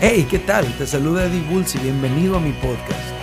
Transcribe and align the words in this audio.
Hey, 0.00 0.26
¿qué 0.30 0.38
tal? 0.38 0.66
Te 0.78 0.86
saluda 0.86 1.26
Eddie 1.26 1.42
Bulls 1.42 1.74
y 1.74 1.78
bienvenido 1.78 2.36
a 2.36 2.40
mi 2.40 2.52
podcast. 2.52 3.14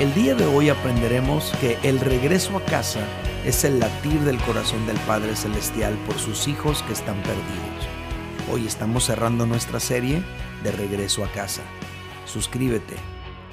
El 0.00 0.12
día 0.14 0.34
de 0.34 0.44
hoy 0.46 0.68
aprenderemos 0.68 1.52
que 1.60 1.78
el 1.82 2.00
regreso 2.00 2.56
a 2.56 2.64
casa 2.64 3.06
es 3.44 3.62
el 3.64 3.78
latir 3.78 4.18
del 4.20 4.40
corazón 4.42 4.84
del 4.86 4.98
Padre 5.00 5.36
Celestial 5.36 5.96
por 6.06 6.18
sus 6.18 6.48
hijos 6.48 6.82
que 6.82 6.92
están 6.92 7.22
perdidos. 7.22 7.88
Hoy 8.50 8.66
estamos 8.66 9.04
cerrando 9.04 9.46
nuestra 9.46 9.78
serie 9.78 10.22
de 10.64 10.72
regreso 10.72 11.24
a 11.24 11.30
casa. 11.30 11.62
Suscríbete, 12.26 12.96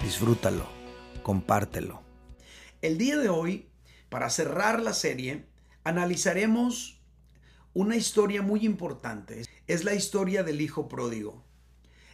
disfrútalo, 0.02 0.66
compártelo. 1.22 2.02
El 2.82 2.98
día 2.98 3.18
de 3.18 3.30
hoy, 3.30 3.70
para 4.10 4.30
cerrar 4.30 4.82
la 4.82 4.94
serie, 4.94 5.46
analizaremos 5.84 7.00
una 7.74 7.96
historia 7.96 8.42
muy 8.42 8.66
importante. 8.66 9.44
Es 9.72 9.86
la 9.86 9.96
historia 9.96 10.44
del 10.44 10.60
Hijo 10.60 10.90
Pródigo. 10.90 11.46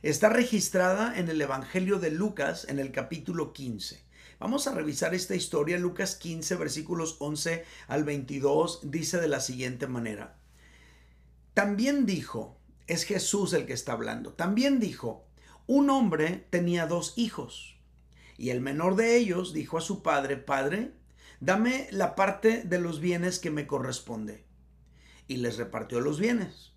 Está 0.03 0.29
registrada 0.29 1.17
en 1.17 1.27
el 1.27 1.41
Evangelio 1.41 1.97
de 1.97 2.11
Lucas 2.11 2.67
en 2.69 2.77
el 2.77 2.91
capítulo 2.91 3.51
15. 3.51 3.99
Vamos 4.39 4.67
a 4.67 4.75
revisar 4.75 5.15
esta 5.15 5.33
historia. 5.33 5.79
Lucas 5.79 6.13
15, 6.17 6.55
versículos 6.55 7.15
11 7.17 7.65
al 7.87 8.03
22, 8.03 8.81
dice 8.91 9.19
de 9.19 9.27
la 9.27 9.39
siguiente 9.39 9.87
manera. 9.87 10.37
También 11.55 12.05
dijo, 12.05 12.59
es 12.85 13.05
Jesús 13.05 13.53
el 13.53 13.65
que 13.65 13.73
está 13.73 13.93
hablando, 13.93 14.33
también 14.33 14.79
dijo, 14.79 15.25
un 15.65 15.89
hombre 15.89 16.45
tenía 16.51 16.85
dos 16.85 17.15
hijos, 17.17 17.79
y 18.37 18.51
el 18.51 18.61
menor 18.61 18.95
de 18.95 19.17
ellos 19.17 19.51
dijo 19.51 19.79
a 19.79 19.81
su 19.81 20.03
padre, 20.03 20.37
Padre, 20.37 20.91
dame 21.39 21.87
la 21.89 22.13
parte 22.13 22.61
de 22.61 22.77
los 22.77 22.99
bienes 22.99 23.39
que 23.39 23.49
me 23.49 23.65
corresponde. 23.65 24.45
Y 25.27 25.37
les 25.37 25.57
repartió 25.57 26.01
los 26.01 26.19
bienes. 26.19 26.76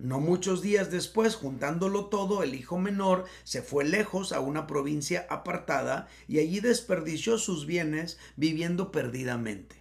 No 0.00 0.18
muchos 0.18 0.62
días 0.62 0.90
después, 0.90 1.34
juntándolo 1.34 2.06
todo, 2.06 2.42
el 2.42 2.54
hijo 2.54 2.78
menor 2.78 3.26
se 3.44 3.60
fue 3.60 3.84
lejos 3.84 4.32
a 4.32 4.40
una 4.40 4.66
provincia 4.66 5.26
apartada 5.28 6.08
y 6.26 6.38
allí 6.38 6.60
desperdició 6.60 7.36
sus 7.36 7.66
bienes 7.66 8.18
viviendo 8.34 8.92
perdidamente. 8.92 9.76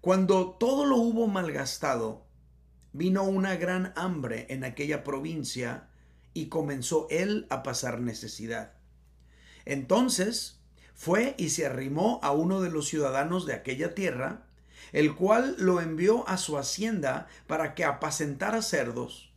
Cuando 0.00 0.52
todo 0.52 0.86
lo 0.86 0.96
hubo 0.96 1.26
malgastado, 1.26 2.24
vino 2.94 3.22
una 3.24 3.54
gran 3.56 3.92
hambre 3.96 4.46
en 4.48 4.64
aquella 4.64 5.04
provincia 5.04 5.90
y 6.32 6.46
comenzó 6.46 7.06
él 7.10 7.46
a 7.50 7.62
pasar 7.62 8.00
necesidad. 8.00 8.72
Entonces 9.66 10.62
fue 10.94 11.34
y 11.36 11.50
se 11.50 11.66
arrimó 11.66 12.18
a 12.22 12.32
uno 12.32 12.62
de 12.62 12.70
los 12.70 12.88
ciudadanos 12.88 13.44
de 13.44 13.52
aquella 13.52 13.94
tierra, 13.94 14.46
el 14.92 15.14
cual 15.14 15.56
lo 15.58 15.80
envió 15.80 16.28
a 16.28 16.36
su 16.36 16.58
hacienda 16.58 17.26
para 17.46 17.74
que 17.74 17.84
apacentara 17.84 18.62
cerdos. 18.62 19.32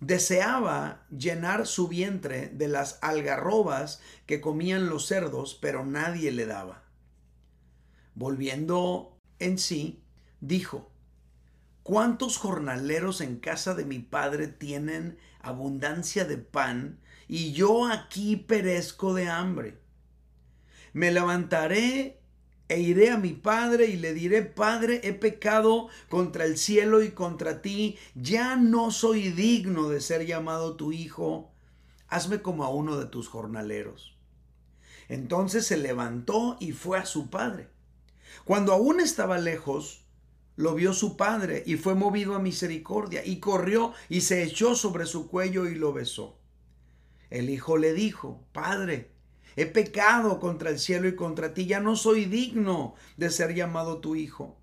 Deseaba 0.00 1.04
llenar 1.10 1.66
su 1.66 1.88
vientre 1.88 2.48
de 2.48 2.68
las 2.68 2.98
algarrobas 3.02 4.00
que 4.26 4.40
comían 4.40 4.88
los 4.88 5.06
cerdos, 5.06 5.58
pero 5.60 5.84
nadie 5.84 6.30
le 6.30 6.46
daba. 6.46 6.84
Volviendo 8.14 9.16
en 9.40 9.58
sí, 9.58 10.02
dijo, 10.40 10.90
¿Cuántos 11.88 12.36
jornaleros 12.36 13.22
en 13.22 13.38
casa 13.38 13.74
de 13.74 13.86
mi 13.86 13.98
padre 13.98 14.46
tienen 14.46 15.16
abundancia 15.40 16.26
de 16.26 16.36
pan 16.36 17.00
y 17.28 17.52
yo 17.52 17.88
aquí 17.88 18.36
perezco 18.36 19.14
de 19.14 19.30
hambre? 19.30 19.78
Me 20.92 21.10
levantaré 21.10 22.20
e 22.68 22.80
iré 22.80 23.10
a 23.10 23.16
mi 23.16 23.32
padre 23.32 23.86
y 23.86 23.96
le 23.96 24.12
diré, 24.12 24.42
Padre, 24.42 25.00
he 25.02 25.14
pecado 25.14 25.88
contra 26.08 26.44
el 26.44 26.58
cielo 26.58 27.02
y 27.02 27.10
contra 27.10 27.62
ti, 27.62 27.98
ya 28.14 28.56
no 28.56 28.90
soy 28.90 29.30
digno 29.30 29.88
de 29.88 30.00
ser 30.00 30.26
llamado 30.26 30.76
tu 30.76 30.92
hijo, 30.92 31.50
hazme 32.08 32.42
como 32.42 32.64
a 32.64 32.68
uno 32.68 32.98
de 32.98 33.06
tus 33.06 33.28
jornaleros. 33.28 34.16
Entonces 35.08 35.66
se 35.66 35.78
levantó 35.78 36.58
y 36.60 36.72
fue 36.72 36.98
a 36.98 37.06
su 37.06 37.30
padre. 37.30 37.70
Cuando 38.44 38.72
aún 38.72 39.00
estaba 39.00 39.38
lejos, 39.38 40.04
lo 40.56 40.74
vio 40.74 40.92
su 40.92 41.16
padre 41.16 41.62
y 41.66 41.76
fue 41.76 41.94
movido 41.94 42.34
a 42.34 42.40
misericordia 42.40 43.24
y 43.24 43.40
corrió 43.40 43.94
y 44.08 44.20
se 44.22 44.42
echó 44.42 44.74
sobre 44.74 45.06
su 45.06 45.28
cuello 45.28 45.66
y 45.66 45.74
lo 45.74 45.92
besó. 45.92 46.38
El 47.30 47.48
hijo 47.48 47.78
le 47.78 47.94
dijo, 47.94 48.44
Padre, 48.52 49.12
He 49.60 49.66
pecado 49.66 50.38
contra 50.38 50.70
el 50.70 50.78
cielo 50.78 51.08
y 51.08 51.16
contra 51.16 51.52
ti, 51.52 51.66
ya 51.66 51.80
no 51.80 51.96
soy 51.96 52.26
digno 52.26 52.94
de 53.16 53.28
ser 53.28 53.56
llamado 53.56 53.98
tu 53.98 54.14
hijo. 54.14 54.56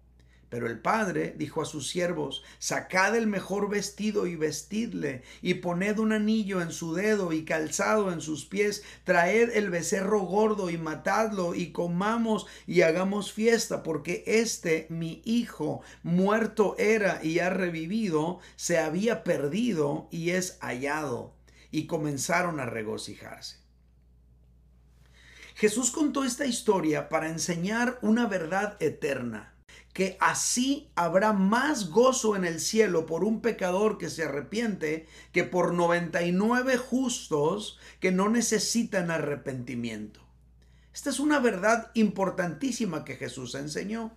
Pero 0.47 0.67
el 0.67 0.79
padre 0.79 1.35
dijo 1.38 1.61
a 1.61 1.66
sus 1.66 1.89
siervos, 1.89 2.44
sacad 2.59 3.13
el 3.17 3.28
mejor 3.28 3.69
vestido 3.69 4.25
y 4.25 4.38
vestidle, 4.38 5.23
y 5.41 5.56
poned 5.56 6.00
un 6.00 6.13
anillo 6.13 6.61
en 6.61 6.72
su 6.72 6.94
dedo 6.94 7.33
y 7.33 7.44
calzado 7.44 8.09
en 8.13 8.22
sus 8.22 8.45
pies, 8.45 8.83
traed 9.03 9.50
el 9.57 9.69
becerro 9.69 10.22
gordo 10.22 10.69
y 10.69 10.78
matadlo, 10.78 11.56
y 11.56 11.73
comamos 11.73 12.47
y 12.66 12.83
hagamos 12.83 13.33
fiesta, 13.33 13.83
porque 13.83 14.23
este 14.25 14.88
mi 14.89 15.22
hijo 15.25 15.81
muerto 16.03 16.77
era 16.77 17.22
y 17.22 17.39
ha 17.39 17.50
revivido, 17.50 18.39
se 18.56 18.77
había 18.77 19.25
perdido 19.25 20.07
y 20.09 20.29
es 20.29 20.57
hallado. 20.62 21.33
Y 21.69 21.85
comenzaron 21.85 22.62
a 22.62 22.66
regocijarse. 22.66 23.65
Jesús 25.56 25.90
contó 25.90 26.26
esta 26.26 26.46
historia 26.46 27.08
para 27.08 27.30
enseñar 27.30 27.98
una 28.02 28.28
verdad 28.28 28.76
eterna 28.82 29.54
que 29.94 30.18
así 30.20 30.92
habrá 30.96 31.32
más 31.32 31.90
gozo 31.90 32.36
en 32.36 32.44
el 32.44 32.60
cielo 32.60 33.06
por 33.06 33.24
un 33.24 33.40
pecador 33.40 33.98
que 33.98 34.10
se 34.10 34.24
arrepiente 34.26 35.08
que 35.32 35.46
por 35.46 35.74
99 35.74 36.76
justos 36.76 37.80
que 38.02 38.12
no 38.12 38.28
necesitan 38.28 39.10
arrepentimiento. 39.10 40.20
Esta 40.94 41.10
es 41.10 41.22
una 41.22 41.40
verdad 41.40 41.92
importantísima 41.94 43.06
que 43.06 43.16
Jesús 43.16 43.56
enseñó. 43.56 44.12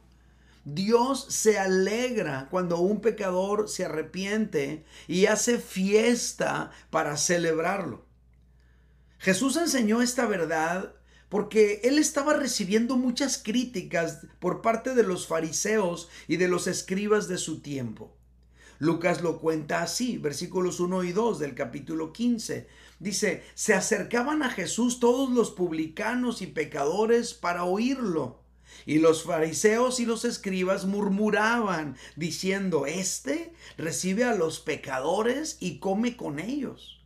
Dios 0.65 1.27
se 1.29 1.61
alegra 1.61 2.49
cuando 2.51 2.79
un 2.81 3.01
pecador 3.01 3.69
se 3.69 3.85
arrepiente 3.85 4.85
y 5.07 5.27
hace 5.27 5.59
fiesta 5.59 6.73
para 6.91 7.17
celebrarlo. 7.17 8.05
Jesús 9.19 9.57
enseñó 9.57 10.03
esta 10.03 10.27
verdad 10.27 10.98
porque 11.29 11.81
él 11.85 11.99
estaba 11.99 12.35
recibiendo 12.35 12.97
muchas 12.97 13.39
críticas 13.39 14.27
por 14.39 14.63
parte 14.63 14.95
de 14.95 15.03
los 15.03 15.27
fariseos 15.27 16.09
y 16.27 16.37
de 16.37 16.49
los 16.49 16.67
escribas 16.67 17.29
de 17.29 17.39
su 17.39 17.61
tiempo. 17.61 18.15
Lucas 18.79 19.23
lo 19.23 19.41
cuenta 19.41 19.83
así, 19.83 20.19
versículos 20.19 20.79
1 20.79 21.05
y 21.05 21.13
2 21.13 21.39
del 21.41 21.55
capítulo 21.55 22.13
15. 22.13 22.69
Dice, 23.01 23.43
se 23.55 23.75
acercaban 23.75 24.43
a 24.43 24.51
Jesús 24.51 25.01
todos 25.01 25.31
los 25.31 25.51
publicanos 25.51 26.43
y 26.43 26.47
pecadores 26.47 27.35
para 27.35 27.65
oírlo. 27.65 28.41
Y 28.87 28.99
los 28.99 29.25
fariseos 29.25 29.99
y 29.99 30.07
los 30.07 30.25
escribas 30.25 30.85
murmuraban, 30.85 31.97
diciendo, 32.15 32.87
Este 32.87 33.53
recibe 33.77 34.25
a 34.25 34.35
los 34.35 34.61
pecadores 34.61 35.57
y 35.61 35.79
come 35.81 36.17
con 36.17 36.39
ellos. 36.39 36.98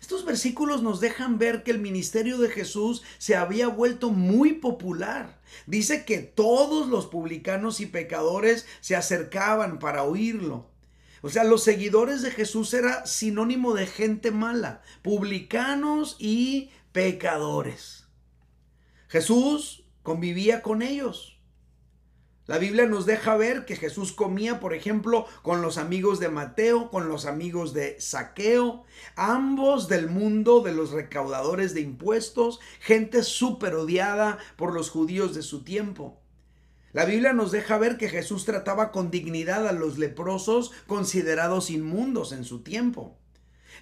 Estos 0.00 0.24
versículos 0.24 0.82
nos 0.82 1.00
dejan 1.00 1.38
ver 1.38 1.62
que 1.62 1.70
el 1.70 1.78
ministerio 1.78 2.38
de 2.38 2.48
Jesús 2.48 3.02
se 3.18 3.36
había 3.36 3.68
vuelto 3.68 4.10
muy 4.10 4.54
popular. 4.54 5.40
Dice 5.66 6.04
que 6.04 6.18
todos 6.18 6.88
los 6.88 7.06
publicanos 7.06 7.80
y 7.80 7.86
pecadores 7.86 8.66
se 8.80 8.96
acercaban 8.96 9.78
para 9.78 10.02
oírlo. 10.02 10.70
O 11.22 11.28
sea, 11.28 11.44
los 11.44 11.62
seguidores 11.62 12.22
de 12.22 12.30
Jesús 12.30 12.72
era 12.72 13.04
sinónimo 13.04 13.74
de 13.74 13.86
gente 13.86 14.30
mala, 14.30 14.80
publicanos 15.02 16.16
y 16.18 16.70
pecadores. 16.92 18.06
Jesús 19.08 19.84
convivía 20.02 20.62
con 20.62 20.80
ellos. 20.80 21.39
La 22.50 22.58
Biblia 22.58 22.84
nos 22.84 23.06
deja 23.06 23.36
ver 23.36 23.64
que 23.64 23.76
Jesús 23.76 24.10
comía, 24.10 24.58
por 24.58 24.74
ejemplo, 24.74 25.24
con 25.42 25.62
los 25.62 25.78
amigos 25.78 26.18
de 26.18 26.30
Mateo, 26.30 26.90
con 26.90 27.08
los 27.08 27.24
amigos 27.24 27.72
de 27.74 28.00
Saqueo, 28.00 28.82
ambos 29.14 29.86
del 29.86 30.08
mundo 30.08 30.60
de 30.60 30.72
los 30.72 30.90
recaudadores 30.90 31.74
de 31.74 31.82
impuestos, 31.82 32.58
gente 32.80 33.22
súper 33.22 33.76
odiada 33.76 34.38
por 34.56 34.74
los 34.74 34.90
judíos 34.90 35.32
de 35.36 35.42
su 35.42 35.62
tiempo. 35.62 36.20
La 36.90 37.04
Biblia 37.04 37.32
nos 37.32 37.52
deja 37.52 37.78
ver 37.78 37.96
que 37.96 38.08
Jesús 38.08 38.44
trataba 38.46 38.90
con 38.90 39.12
dignidad 39.12 39.68
a 39.68 39.72
los 39.72 39.96
leprosos 39.96 40.72
considerados 40.88 41.70
inmundos 41.70 42.32
en 42.32 42.42
su 42.42 42.64
tiempo. 42.64 43.19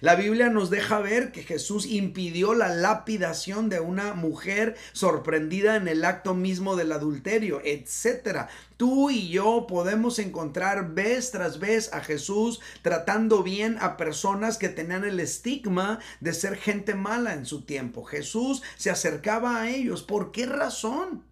La 0.01 0.15
Biblia 0.15 0.49
nos 0.49 0.69
deja 0.69 0.99
ver 0.99 1.33
que 1.33 1.43
Jesús 1.43 1.85
impidió 1.85 2.53
la 2.53 2.69
lapidación 2.69 3.67
de 3.67 3.81
una 3.81 4.13
mujer 4.13 4.77
sorprendida 4.93 5.75
en 5.75 5.89
el 5.89 6.05
acto 6.05 6.33
mismo 6.33 6.77
del 6.77 6.93
adulterio, 6.93 7.61
etc. 7.65 8.47
Tú 8.77 9.09
y 9.09 9.27
yo 9.27 9.67
podemos 9.67 10.17
encontrar 10.19 10.93
vez 10.93 11.31
tras 11.31 11.59
vez 11.59 11.91
a 11.91 11.99
Jesús 11.99 12.61
tratando 12.81 13.43
bien 13.43 13.77
a 13.81 13.97
personas 13.97 14.57
que 14.57 14.69
tenían 14.69 15.03
el 15.03 15.19
estigma 15.19 15.99
de 16.21 16.33
ser 16.33 16.55
gente 16.55 16.95
mala 16.95 17.33
en 17.33 17.45
su 17.45 17.65
tiempo. 17.65 18.05
Jesús 18.05 18.63
se 18.77 18.89
acercaba 18.89 19.61
a 19.61 19.69
ellos. 19.69 20.03
¿Por 20.03 20.31
qué 20.31 20.45
razón? 20.45 21.25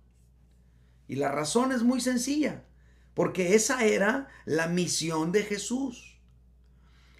Y 1.07 1.15
la 1.15 1.31
razón 1.31 1.71
es 1.71 1.83
muy 1.83 2.01
sencilla, 2.01 2.65
porque 3.13 3.55
esa 3.55 3.85
era 3.85 4.27
la 4.43 4.67
misión 4.67 5.31
de 5.31 5.43
Jesús. 5.43 6.16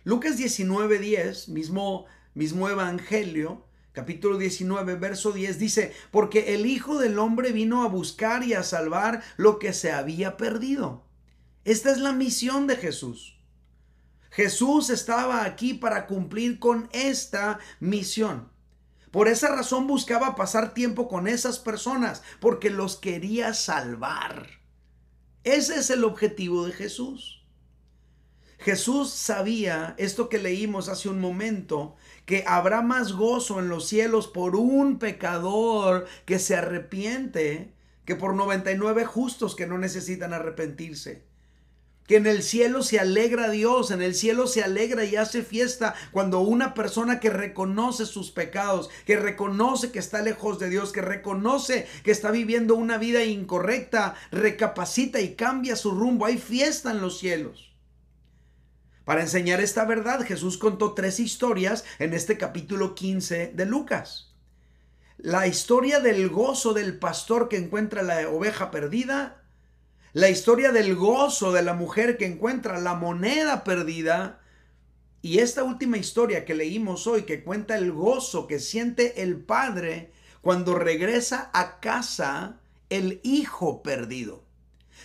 Lucas 0.07 0.38
19:10, 0.38 1.50
mismo, 1.50 2.06
mismo 2.33 2.69
evangelio, 2.69 3.65
capítulo 3.92 4.38
19, 4.38 4.95
verso 4.95 5.33
10, 5.33 5.59
dice, 5.59 5.94
porque 6.12 6.56
el 6.56 6.65
Hijo 6.65 6.98
del 6.98 7.19
Hombre 7.19 7.51
vino 7.51 7.83
a 7.83 7.89
buscar 7.89 8.42
y 8.45 8.54
a 8.54 8.63
salvar 8.63 9.21
lo 9.36 9.59
que 9.59 9.74
se 9.74 9.92
había 9.92 10.38
perdido. 10.38 11.04
Esta 11.65 11.92
es 11.92 11.98
la 11.98 12.13
misión 12.13 12.68
de 12.68 12.77
Jesús. 12.77 13.38
Jesús 14.30 14.89
estaba 14.92 15.44
aquí 15.44 15.74
para 15.74 16.07
cumplir 16.07 16.57
con 16.57 16.88
esta 16.94 17.60
misión. 17.81 18.50
Por 19.12 19.27
esa 19.27 19.53
razón 19.53 19.88
buscaba 19.88 20.36
pasar 20.36 20.74
tiempo 20.74 21.10
con 21.10 21.27
esas 21.27 21.60
personas, 21.60 22.24
porque 22.39 22.69
los 22.69 22.95
quería 22.95 23.53
salvar. 23.53 24.48
Ese 25.44 25.75
es 25.75 25.89
el 25.89 26.06
objetivo 26.06 26.65
de 26.65 26.71
Jesús. 26.71 27.37
Jesús 28.59 29.12
sabía 29.12 29.94
esto 29.98 30.30
que 30.30 30.39
leímos 30.39 30.89
hace 30.89 31.09
un 31.09 31.19
momento, 31.19 31.95
que 32.25 32.44
habrá 32.48 32.81
más 32.81 33.13
gozo 33.13 33.59
en 33.59 33.69
los 33.69 33.88
cielos 33.88 34.27
por 34.27 34.56
un 34.56 35.00
pecador 35.00 36.06
que 36.25 36.39
se 36.39 36.56
arrepiente 36.56 37.71
que 38.07 38.15
por 38.15 38.33
99 38.33 39.06
justos 39.06 39.56
que 39.56 39.68
no 39.68 39.77
necesitan 39.77 40.33
arrepentirse. 40.33 41.24
Que 42.07 42.15
en 42.15 42.25
el 42.25 42.42
cielo 42.42 42.81
se 42.83 43.00
alegra 43.00 43.50
Dios, 43.50 43.92
en 43.92 44.01
el 44.01 44.15
cielo 44.15 44.48
se 44.48 44.63
alegra 44.63 45.03
y 45.03 45.18
hace 45.18 45.44
fiesta 45.44 45.94
cuando 46.13 46.39
una 46.39 46.74
persona 46.74 47.19
que 47.19 47.30
reconoce 47.30 48.06
sus 48.06 48.31
pecados, 48.31 48.89
que 49.06 49.18
reconoce 49.18 49.92
que 49.92 50.00
está 50.00 50.21
lejos 50.21 50.57
de 50.57 50.69
Dios, 50.69 50.94
que 50.94 51.01
reconoce 51.01 51.86
que 52.06 52.12
está 52.12 52.31
viviendo 52.31 52.75
una 52.75 52.98
vida 52.98 53.25
incorrecta, 53.25 54.15
recapacita 54.31 55.19
y 55.19 55.36
cambia 55.36 55.75
su 55.75 55.92
rumbo. 55.92 56.25
Hay 56.25 56.38
fiesta 56.38 56.92
en 56.92 57.01
los 57.01 57.19
cielos. 57.19 57.67
Para 59.07 59.21
enseñar 59.21 59.62
esta 59.62 59.86
verdad, 59.86 60.19
Jesús 60.25 60.57
contó 60.57 60.94
tres 60.94 61.21
historias 61.21 61.86
en 61.98 62.13
este 62.13 62.38
capítulo 62.38 62.94
15 62.94 63.54
de 63.56 63.65
Lucas. 63.65 64.36
La 65.18 65.48
historia 65.48 66.01
del 66.01 66.27
gozo 66.27 66.74
del 66.74 67.00
pastor 67.00 67.48
que 67.48 67.56
encuentra 67.56 68.04
la 68.04 68.27
oveja 68.27 68.69
perdida, 68.69 69.45
la 70.12 70.30
historia 70.30 70.74
del 70.74 70.94
gozo 70.94 71.54
de 71.54 71.62
la 71.62 71.74
mujer 71.74 72.18
que 72.18 72.25
encuentra 72.25 72.81
la 72.81 72.95
moneda 72.95 73.63
perdida, 73.63 74.42
y 75.21 75.39
esta 75.39 75.63
última 75.63 75.98
historia 75.98 76.44
que 76.44 76.53
leímos 76.53 77.07
hoy 77.07 77.21
que 77.21 77.45
cuenta 77.45 77.77
el 77.77 77.94
gozo 77.94 78.45
que 78.45 78.60
siente 78.60 79.24
el 79.24 79.39
padre 79.39 80.12
cuando 80.42 80.75
regresa 80.75 81.50
a 81.53 81.80
casa 81.80 82.60
el 82.89 83.21
hijo 83.24 83.81
perdido. 83.83 84.47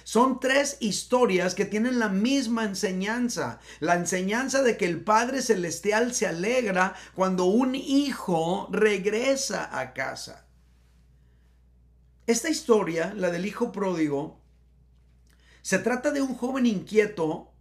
Son 0.04 0.40
tres 0.40 0.76
historias 0.81 1.54
que 1.54 1.64
tienen 1.64 1.99
la 1.99 2.08
misma 2.08 2.64
enseñanza. 2.64 3.60
La 3.81 3.94
enseñanza 3.94 4.62
de 4.62 4.76
que 4.76 4.87
el 4.87 5.02
Padre 5.02 5.43
Celestial 5.43 6.14
se 6.14 6.26
alegra 6.26 6.94
cuando 7.14 7.44
un 7.44 7.75
hijo 7.75 8.69
regresa 8.70 9.78
a 9.78 9.93
casa. 9.93 10.46
Esta 12.26 12.49
historia, 12.49 13.12
la 13.16 13.31
del 13.31 13.46
hijo 13.46 13.72
pródigo, 13.72 14.40
se 15.60 15.78
trata 15.78 16.10
de 16.10 16.22
un 16.22 16.34
joven 16.34 16.66
inquieto 16.66 17.52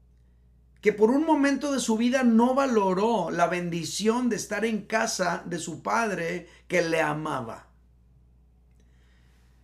que 0.82 0.94
por 0.94 1.12
un 1.12 1.26
momento 1.26 1.72
de 1.72 1.80
su 1.80 1.96
vida 1.96 2.24
no 2.24 2.56
valoró 2.56 3.30
la 3.30 3.48
bendición 3.48 4.30
de 4.30 4.36
estar 4.36 4.66
en 4.66 4.86
casa 4.86 5.44
de 5.46 5.60
su 5.60 5.84
padre 5.84 6.48
que 6.68 6.82
le 6.82 7.02
amaba. 7.02 7.71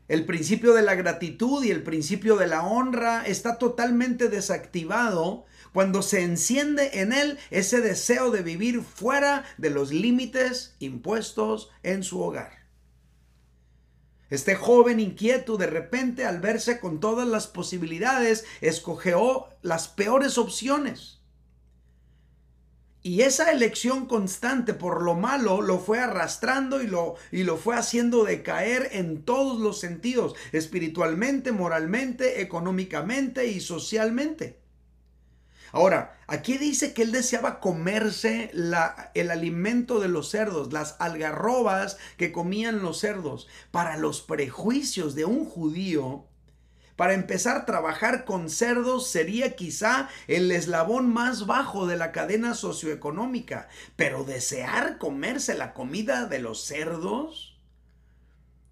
El 0.08 0.26
principio 0.26 0.74
de 0.74 0.84
la 0.84 0.96
gratitud 0.96 1.64
y 1.64 1.72
el 1.72 1.84
principio 1.84 2.38
de 2.38 2.48
la 2.48 2.64
honra 2.64 3.26
está 3.26 3.58
totalmente 3.58 4.30
desactivado 4.30 5.46
cuando 5.74 6.02
se 6.02 6.24
enciende 6.24 7.02
en 7.02 7.12
él 7.12 7.38
ese 7.52 7.82
deseo 7.82 8.32
de 8.32 8.42
vivir 8.42 8.82
fuera 8.82 9.44
de 9.58 9.70
los 9.70 9.92
límites 9.92 10.76
impuestos 10.80 11.72
en 11.84 12.04
su 12.04 12.22
hogar. 12.22 12.66
Este 14.30 14.56
joven 14.56 15.00
inquieto 15.00 15.58
de 15.58 15.68
repente 15.68 16.26
al 16.26 16.40
verse 16.40 16.80
con 16.80 17.00
todas 17.00 17.28
las 17.28 17.48
posibilidades 17.48 18.46
escogió 18.62 19.48
las 19.62 19.90
peores 19.90 20.38
opciones 20.38 21.17
y 23.04 23.22
esa 23.22 23.52
elección 23.52 24.06
constante 24.06 24.74
por 24.74 25.02
lo 25.02 25.16
malo 25.16 25.62
lo 25.62 25.80
fue 25.80 26.00
arrastrando 26.00 26.82
y 26.82 26.88
lo, 26.88 27.16
y 27.32 27.44
lo 27.44 27.58
fue 27.58 27.76
haciendo 27.76 28.24
decaer 28.24 28.90
en 28.92 29.24
todos 29.24 29.60
los 29.60 29.80
sentidos, 29.80 30.36
espiritualmente, 30.52 31.52
moralmente, 31.52 32.42
económicamente 32.42 33.48
y 33.48 33.62
socialmente. 33.62 34.60
Ahora, 35.72 36.18
aquí 36.28 36.58
dice 36.58 36.94
que 36.94 37.04
él 37.04 37.12
deseaba 37.12 37.60
comerse 37.60 38.50
la, 38.54 39.12
el 39.16 39.32
alimento 39.32 40.00
de 40.00 40.08
los 40.08 40.30
cerdos, 40.30 40.74
las 40.74 40.96
algarrobas 41.00 41.98
que 42.18 42.32
comían 42.32 42.82
los 42.82 43.00
cerdos. 43.00 43.48
Para 43.72 43.98
los 43.98 44.22
prejuicios 44.22 45.14
de 45.14 45.26
un 45.26 45.46
judío, 45.46 46.26
para 46.98 47.14
empezar, 47.14 47.68
trabajar 47.68 48.26
con 48.26 48.50
cerdos 48.50 49.08
sería 49.08 49.56
quizá 49.56 50.10
el 50.28 50.52
eslabón 50.52 51.14
más 51.14 51.46
bajo 51.46 51.86
de 51.86 51.96
la 51.96 52.12
cadena 52.12 52.56
socioeconómica, 52.56 53.70
pero 53.96 54.24
desear 54.24 54.98
comerse 54.98 55.54
la 55.54 55.76
comida 55.76 56.26
de 56.26 56.40
los 56.40 56.66
cerdos 56.66 57.56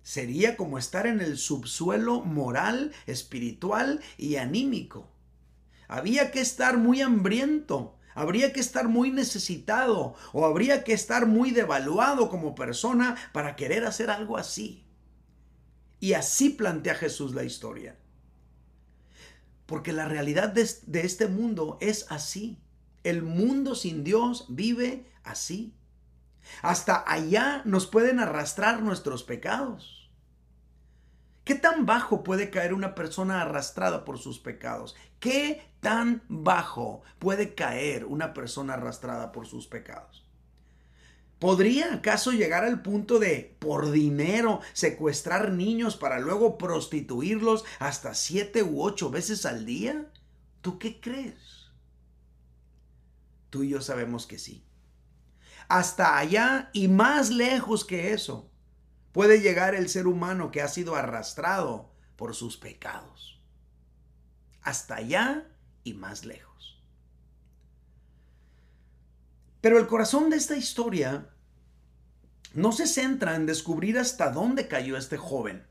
sería 0.01 0.57
como 0.57 0.79
estar 0.79 1.05
en 1.05 1.21
el 1.21 1.37
subsuelo 1.37 2.21
moral, 2.21 2.93
espiritual 3.05 4.01
y 4.17 4.37
anímico. 4.37 5.07
Había 5.87 6.31
que 6.31 6.41
estar 6.41 6.77
muy 6.77 7.03
hambriento, 7.03 7.95
habría 8.15 8.53
que 8.53 8.59
estar 8.59 8.87
muy 8.87 9.11
necesitado 9.11 10.15
o 10.33 10.45
habría 10.45 10.83
que 10.83 10.93
estar 10.93 11.27
muy 11.27 11.51
devaluado 11.51 12.31
como 12.31 12.55
persona 12.55 13.15
para 13.33 13.55
querer 13.55 13.85
hacer 13.85 14.09
algo 14.09 14.35
así. 14.35 14.83
Y 15.99 16.13
así 16.13 16.49
plantea 16.49 16.95
Jesús 16.95 17.35
la 17.35 17.43
historia. 17.43 17.95
Porque 19.65 19.93
la 19.93 20.07
realidad 20.07 20.49
de, 20.49 21.01
este 21.01 21.27
mundo 21.27 21.77
es 21.81 22.05
así. 22.09 22.59
El 23.03 23.23
mundo 23.23 23.75
sin 23.75 24.03
Dios 24.03 24.45
vive 24.49 25.11
así. 25.23 25.75
Hasta 26.61 27.03
allá 27.07 27.61
nos 27.65 27.87
pueden 27.87 28.19
arrastrar 28.19 28.81
nuestros 28.81 29.23
pecados. 29.23 30.11
¿Qué 31.43 31.55
tan 31.55 31.85
bajo 31.85 32.23
puede 32.23 32.49
caer 32.49 32.73
una 32.73 32.95
persona 32.95 33.41
arrastrada 33.41 34.03
por 34.03 34.17
sus 34.17 34.39
pecados? 34.39 34.95
¿Qué 35.19 35.61
tan 35.79 36.23
bajo 36.27 37.03
puede 37.19 37.53
caer 37.53 38.05
una 38.05 38.33
persona 38.33 38.73
arrastrada 38.73 39.31
por 39.31 39.45
sus 39.45 39.67
pecados? 39.67 40.24
¿Podría 41.39 41.93
acaso 41.93 42.31
llegar 42.31 42.63
al 42.63 42.81
punto 42.81 43.19
de, 43.19 43.55
por 43.59 43.91
dinero, 43.91 44.61
secuestrar 44.73 45.51
niños 45.51 45.97
para 45.97 46.19
luego 46.19 46.57
prostituirlos 46.57 47.65
hasta 47.79 48.13
siete 48.13 48.63
u 48.63 48.81
ocho 48.81 49.09
veces 49.09 49.45
al 49.45 49.65
día? 49.65 50.11
¿Tú 50.61 50.79
qué 50.79 50.99
crees? 51.01 51.71
Tú 53.49 53.63
y 53.63 53.69
yo 53.69 53.81
sabemos 53.81 54.27
que 54.27 54.39
sí. 54.39 54.65
Hasta 55.67 56.17
allá 56.17 56.69
y 56.73 56.87
más 56.87 57.29
lejos 57.29 57.83
que 57.85 58.13
eso 58.13 58.49
puede 59.11 59.41
llegar 59.41 59.75
el 59.75 59.89
ser 59.89 60.07
humano 60.07 60.51
que 60.51 60.61
ha 60.61 60.67
sido 60.67 60.95
arrastrado 60.95 61.91
por 62.15 62.33
sus 62.35 62.57
pecados. 62.57 63.41
Hasta 64.61 64.95
allá 64.95 65.47
y 65.83 65.93
más 65.93 66.25
lejos. 66.25 66.44
Pero 69.65 69.79
el 69.79 69.87
corazón 69.87 70.29
de 70.29 70.37
esta 70.37 70.55
historia 70.55 71.27
no 72.53 72.71
se 72.71 72.85
centra 72.85 73.35
en 73.35 73.47
descubrir 73.47 73.97
hasta 73.97 74.29
dónde 74.29 74.67
cayó 74.67 74.95
este 74.95 75.17
joven. 75.17 75.65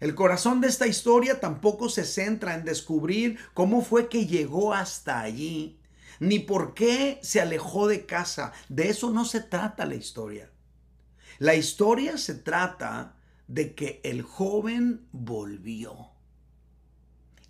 El 0.00 0.14
corazón 0.14 0.60
de 0.60 0.68
esta 0.68 0.86
historia 0.86 1.40
tampoco 1.40 1.88
se 1.88 2.04
centra 2.04 2.54
en 2.54 2.66
descubrir 2.66 3.38
cómo 3.54 3.80
fue 3.80 4.10
que 4.10 4.26
llegó 4.26 4.74
hasta 4.74 5.22
allí, 5.22 5.80
ni 6.20 6.40
por 6.40 6.74
qué 6.74 7.20
se 7.22 7.40
alejó 7.40 7.88
de 7.88 8.04
casa. 8.04 8.52
De 8.68 8.90
eso 8.90 9.10
no 9.12 9.24
se 9.24 9.40
trata 9.40 9.86
la 9.86 9.94
historia. 9.94 10.50
La 11.38 11.54
historia 11.54 12.18
se 12.18 12.34
trata 12.34 13.16
de 13.48 13.74
que 13.74 14.02
el 14.04 14.20
joven 14.20 15.08
volvió. 15.10 16.10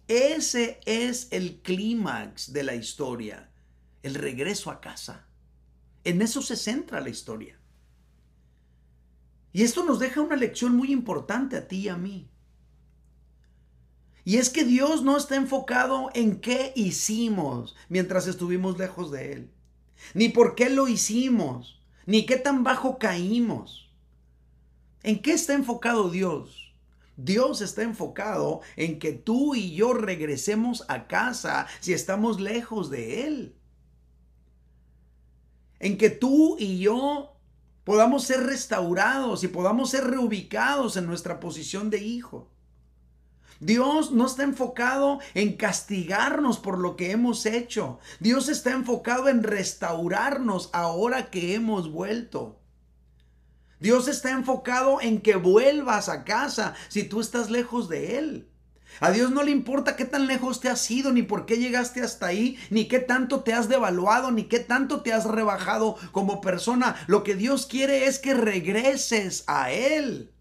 Ese 0.07 0.79
es 0.87 1.27
el 1.33 1.61
clímax 1.61 2.53
de 2.53 2.63
la 2.63 2.77
historia 2.77 3.51
el 4.05 4.15
regreso 4.15 4.71
a 4.71 4.81
casa. 4.81 5.27
En 6.05 6.21
eso 6.21 6.43
se 6.43 6.57
centra 6.57 7.01
la 7.01 7.09
historia. 7.09 7.59
Y 9.53 9.63
esto 9.63 9.83
nos 9.83 9.99
deja 9.99 10.21
una 10.21 10.37
lección 10.37 10.77
muy 10.77 10.93
importante 10.93 11.57
a 11.57 11.67
ti 11.67 11.77
y 11.79 11.89
a 11.89 11.97
mí. 11.97 12.31
Y 14.23 14.37
es 14.37 14.51
que 14.51 14.65
Dios 14.65 15.03
no 15.03 15.17
está 15.17 15.37
enfocado 15.37 16.11
en 16.15 16.41
qué 16.41 16.73
hicimos 16.77 17.75
mientras 17.89 18.27
estuvimos 18.27 18.79
lejos 18.79 19.11
de 19.11 19.33
Él. 19.33 19.51
Ni 20.13 20.29
por 20.29 20.55
qué 20.55 20.69
lo 20.69 20.87
hicimos. 20.87 21.81
Ni 22.05 22.27
qué 22.27 22.37
tan 22.37 22.63
bajo 22.63 22.99
caímos. 22.99 23.91
¿En 25.03 25.23
qué 25.23 25.33
está 25.33 25.55
enfocado 25.55 26.11
Dios? 26.11 26.75
Dios 27.17 27.63
está 27.63 27.83
enfocado 27.83 28.61
en 28.77 28.99
que 28.99 29.13
tú 29.13 29.55
y 29.55 29.75
yo 29.75 29.95
regresemos 29.95 30.85
a 30.89 31.07
casa 31.07 31.67
si 31.81 31.95
estamos 31.95 32.39
lejos 32.39 32.91
de 32.91 33.27
Él. 33.27 33.57
En 35.85 35.99
que 35.99 36.09
tú 36.09 36.57
y 36.59 36.79
yo 36.79 37.37
podamos 37.85 38.25
ser 38.25 38.43
restaurados 38.45 39.45
y 39.45 39.49
podamos 39.49 39.91
ser 39.91 40.05
reubicados 40.05 40.97
en 40.97 41.05
nuestra 41.05 41.41
posición 41.41 41.91
de 41.91 41.99
hijo. 41.99 42.51
Dios 43.61 44.11
no 44.11 44.25
está 44.25 44.45
enfocado 44.45 45.19
en 45.35 45.59
castigarnos 45.59 46.59
por 46.59 46.79
lo 46.79 46.97
que 46.97 47.11
hemos 47.11 47.45
hecho. 47.45 47.99
Dios 48.19 48.49
está 48.49 48.71
enfocado 48.71 49.29
en 49.29 49.43
restaurarnos 49.43 50.71
ahora 50.73 51.29
que 51.31 51.55
hemos 51.55 51.93
vuelto. 51.93 52.59
Dios 53.79 54.09
está 54.09 54.31
enfocado 54.31 55.03
en 55.03 55.21
que 55.21 55.37
vuelvas 55.37 56.09
a 56.09 56.25
casa 56.25 56.75
si 56.89 57.05
tú 57.05 57.21
estás 57.21 57.51
lejos 57.51 57.91
de 57.91 58.17
Él. 58.17 58.54
A 59.01 59.11
Dios 59.11 59.31
no 59.31 59.43
le 59.43 59.51
importa 59.51 59.97
qué 59.97 60.05
tan 60.05 60.27
lejos 60.27 60.61
te 60.61 60.69
has 60.69 60.89
ido, 60.91 61.13
ni 61.13 61.23
por 61.23 61.47
qué 61.47 61.59
llegaste 61.59 62.01
hasta 62.01 62.27
ahí, 62.27 62.59
ni 62.71 62.87
qué 62.87 63.01
tanto 63.01 63.43
te 63.43 63.53
has 63.53 63.69
devaluado, 63.69 64.31
ni 64.31 64.45
qué 64.45 64.61
tanto 64.61 65.03
te 65.03 65.13
has 65.13 65.25
rebajado 65.25 65.97
como 66.13 66.41
persona. 66.41 66.97
Lo 67.07 67.25
que 67.25 67.35
Dios 67.35 67.67
quiere 67.67 68.07
es 68.07 68.19
que 68.19 68.35
regreses 68.35 69.45
a 69.47 69.73
Él. 69.73 70.33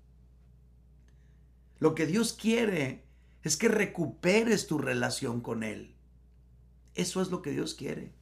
Lo 1.79 1.95
que 1.95 2.05
Dios 2.05 2.33
quiere 2.33 3.03
es 3.41 3.57
que 3.57 3.67
recuperes 3.67 4.67
tu 4.67 4.77
relación 4.77 5.41
con 5.41 5.63
Él. 5.63 5.95
Eso 6.95 7.21
es 7.21 7.29
lo 7.29 7.41
que 7.41 7.51
Dios 7.51 7.73
quiere. 7.73 8.13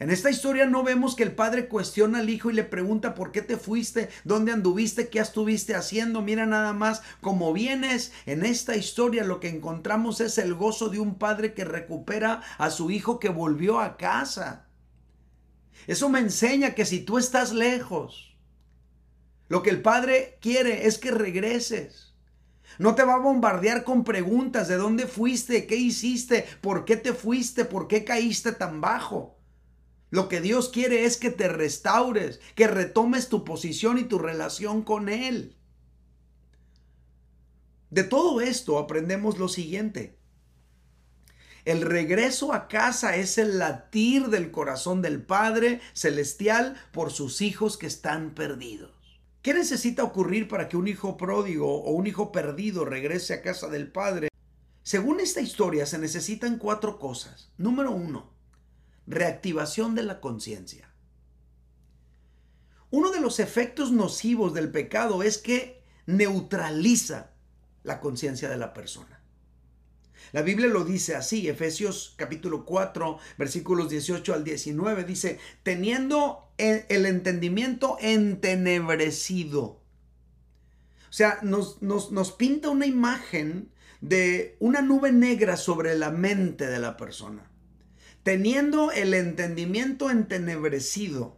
En 0.00 0.10
esta 0.10 0.28
historia 0.28 0.66
no 0.66 0.82
vemos 0.82 1.14
que 1.14 1.22
el 1.22 1.36
padre 1.36 1.68
cuestiona 1.68 2.18
al 2.18 2.28
hijo 2.28 2.50
y 2.50 2.54
le 2.54 2.64
pregunta 2.64 3.14
por 3.14 3.30
qué 3.30 3.42
te 3.42 3.56
fuiste, 3.56 4.08
dónde 4.24 4.50
anduviste, 4.50 5.08
qué 5.08 5.20
estuviste 5.20 5.76
haciendo. 5.76 6.20
Mira 6.20 6.46
nada 6.46 6.72
más 6.72 7.02
cómo 7.20 7.52
vienes. 7.52 8.12
En 8.26 8.44
esta 8.44 8.74
historia 8.74 9.22
lo 9.22 9.38
que 9.38 9.48
encontramos 9.48 10.20
es 10.20 10.38
el 10.38 10.54
gozo 10.54 10.88
de 10.88 10.98
un 10.98 11.16
padre 11.16 11.54
que 11.54 11.64
recupera 11.64 12.42
a 12.58 12.70
su 12.70 12.90
hijo 12.90 13.20
que 13.20 13.28
volvió 13.28 13.78
a 13.78 13.96
casa. 13.96 14.66
Eso 15.86 16.08
me 16.08 16.18
enseña 16.18 16.74
que 16.74 16.86
si 16.86 17.00
tú 17.00 17.16
estás 17.16 17.52
lejos, 17.52 18.36
lo 19.48 19.62
que 19.62 19.70
el 19.70 19.80
padre 19.80 20.38
quiere 20.40 20.88
es 20.88 20.98
que 20.98 21.12
regreses. 21.12 22.14
No 22.78 22.96
te 22.96 23.04
va 23.04 23.14
a 23.14 23.18
bombardear 23.18 23.84
con 23.84 24.02
preguntas 24.02 24.66
de 24.66 24.76
dónde 24.76 25.06
fuiste, 25.06 25.66
qué 25.68 25.76
hiciste, 25.76 26.44
por 26.60 26.84
qué 26.84 26.96
te 26.96 27.12
fuiste, 27.12 27.64
por 27.64 27.86
qué 27.86 28.02
caíste 28.02 28.50
tan 28.50 28.80
bajo. 28.80 29.33
Lo 30.14 30.28
que 30.28 30.40
Dios 30.40 30.68
quiere 30.68 31.06
es 31.06 31.16
que 31.16 31.30
te 31.30 31.48
restaures, 31.48 32.38
que 32.54 32.68
retomes 32.68 33.28
tu 33.28 33.42
posición 33.42 33.98
y 33.98 34.04
tu 34.04 34.20
relación 34.20 34.82
con 34.82 35.08
Él. 35.08 35.56
De 37.90 38.04
todo 38.04 38.40
esto 38.40 38.78
aprendemos 38.78 39.38
lo 39.38 39.48
siguiente. 39.48 40.16
El 41.64 41.82
regreso 41.82 42.52
a 42.52 42.68
casa 42.68 43.16
es 43.16 43.38
el 43.38 43.58
latir 43.58 44.28
del 44.28 44.52
corazón 44.52 45.02
del 45.02 45.20
Padre 45.20 45.80
Celestial 45.94 46.80
por 46.92 47.10
sus 47.10 47.42
hijos 47.42 47.76
que 47.76 47.88
están 47.88 48.36
perdidos. 48.36 48.92
¿Qué 49.42 49.52
necesita 49.52 50.04
ocurrir 50.04 50.46
para 50.46 50.68
que 50.68 50.76
un 50.76 50.86
hijo 50.86 51.16
pródigo 51.16 51.82
o 51.82 51.90
un 51.90 52.06
hijo 52.06 52.30
perdido 52.30 52.84
regrese 52.84 53.34
a 53.34 53.42
casa 53.42 53.66
del 53.66 53.90
Padre? 53.90 54.28
Según 54.84 55.18
esta 55.18 55.40
historia 55.40 55.86
se 55.86 55.98
necesitan 55.98 56.58
cuatro 56.58 57.00
cosas. 57.00 57.50
Número 57.58 57.90
uno, 57.90 58.33
reactivación 59.06 59.94
de 59.94 60.02
la 60.02 60.20
conciencia. 60.20 60.90
Uno 62.90 63.10
de 63.10 63.20
los 63.20 63.40
efectos 63.40 63.90
nocivos 63.90 64.54
del 64.54 64.70
pecado 64.70 65.22
es 65.22 65.38
que 65.38 65.82
neutraliza 66.06 67.32
la 67.82 68.00
conciencia 68.00 68.48
de 68.48 68.56
la 68.56 68.72
persona. 68.72 69.20
La 70.32 70.42
Biblia 70.42 70.68
lo 70.68 70.84
dice 70.84 71.14
así, 71.14 71.48
Efesios 71.48 72.14
capítulo 72.16 72.64
4, 72.64 73.18
versículos 73.36 73.90
18 73.90 74.34
al 74.34 74.44
19, 74.44 75.04
dice, 75.04 75.38
teniendo 75.62 76.52
el 76.56 77.06
entendimiento 77.06 77.96
entenebrecido. 78.00 79.82
O 81.08 81.12
sea, 81.16 81.38
nos, 81.42 81.82
nos, 81.82 82.10
nos 82.10 82.32
pinta 82.32 82.70
una 82.70 82.86
imagen 82.86 83.70
de 84.00 84.56
una 84.60 84.82
nube 84.82 85.12
negra 85.12 85.56
sobre 85.56 85.96
la 85.96 86.10
mente 86.10 86.66
de 86.66 86.78
la 86.78 86.96
persona 86.96 87.53
teniendo 88.24 88.90
el 88.90 89.14
entendimiento 89.14 90.10
entenebrecido, 90.10 91.36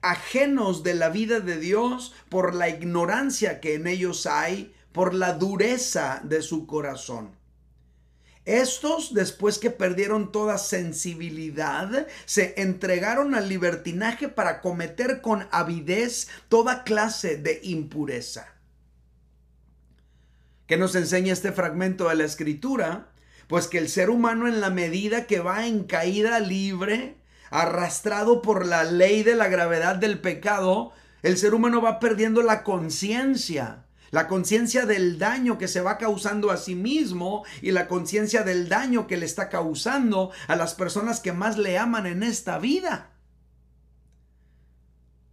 ajenos 0.00 0.82
de 0.82 0.94
la 0.94 1.10
vida 1.10 1.40
de 1.40 1.58
Dios 1.58 2.14
por 2.28 2.54
la 2.54 2.68
ignorancia 2.68 3.60
que 3.60 3.74
en 3.74 3.86
ellos 3.86 4.26
hay, 4.26 4.74
por 4.92 5.12
la 5.12 5.34
dureza 5.34 6.20
de 6.24 6.40
su 6.40 6.66
corazón. 6.66 7.32
Estos, 8.44 9.14
después 9.14 9.58
que 9.58 9.70
perdieron 9.70 10.30
toda 10.30 10.58
sensibilidad, 10.58 12.06
se 12.26 12.54
entregaron 12.58 13.34
al 13.34 13.48
libertinaje 13.48 14.28
para 14.28 14.60
cometer 14.60 15.20
con 15.20 15.48
avidez 15.50 16.28
toda 16.48 16.84
clase 16.84 17.36
de 17.36 17.60
impureza. 17.64 18.54
¿Qué 20.66 20.76
nos 20.76 20.94
enseña 20.94 21.32
este 21.32 21.52
fragmento 21.52 22.08
de 22.08 22.14
la 22.14 22.24
escritura? 22.24 23.08
Pues 23.48 23.66
que 23.66 23.78
el 23.78 23.88
ser 23.88 24.10
humano 24.10 24.48
en 24.48 24.60
la 24.60 24.70
medida 24.70 25.26
que 25.26 25.40
va 25.40 25.66
en 25.66 25.84
caída 25.84 26.40
libre, 26.40 27.16
arrastrado 27.50 28.42
por 28.42 28.66
la 28.66 28.84
ley 28.84 29.22
de 29.22 29.34
la 29.34 29.48
gravedad 29.48 29.96
del 29.96 30.18
pecado, 30.18 30.92
el 31.22 31.38
ser 31.38 31.54
humano 31.54 31.80
va 31.80 32.00
perdiendo 32.00 32.42
la 32.42 32.62
conciencia, 32.62 33.86
la 34.10 34.28
conciencia 34.28 34.86
del 34.86 35.18
daño 35.18 35.58
que 35.58 35.68
se 35.68 35.80
va 35.80 35.98
causando 35.98 36.50
a 36.50 36.56
sí 36.56 36.74
mismo 36.74 37.44
y 37.62 37.70
la 37.70 37.88
conciencia 37.88 38.42
del 38.42 38.68
daño 38.68 39.06
que 39.06 39.16
le 39.16 39.26
está 39.26 39.48
causando 39.48 40.30
a 40.48 40.56
las 40.56 40.74
personas 40.74 41.20
que 41.20 41.32
más 41.32 41.58
le 41.58 41.78
aman 41.78 42.06
en 42.06 42.22
esta 42.22 42.58
vida. 42.58 43.10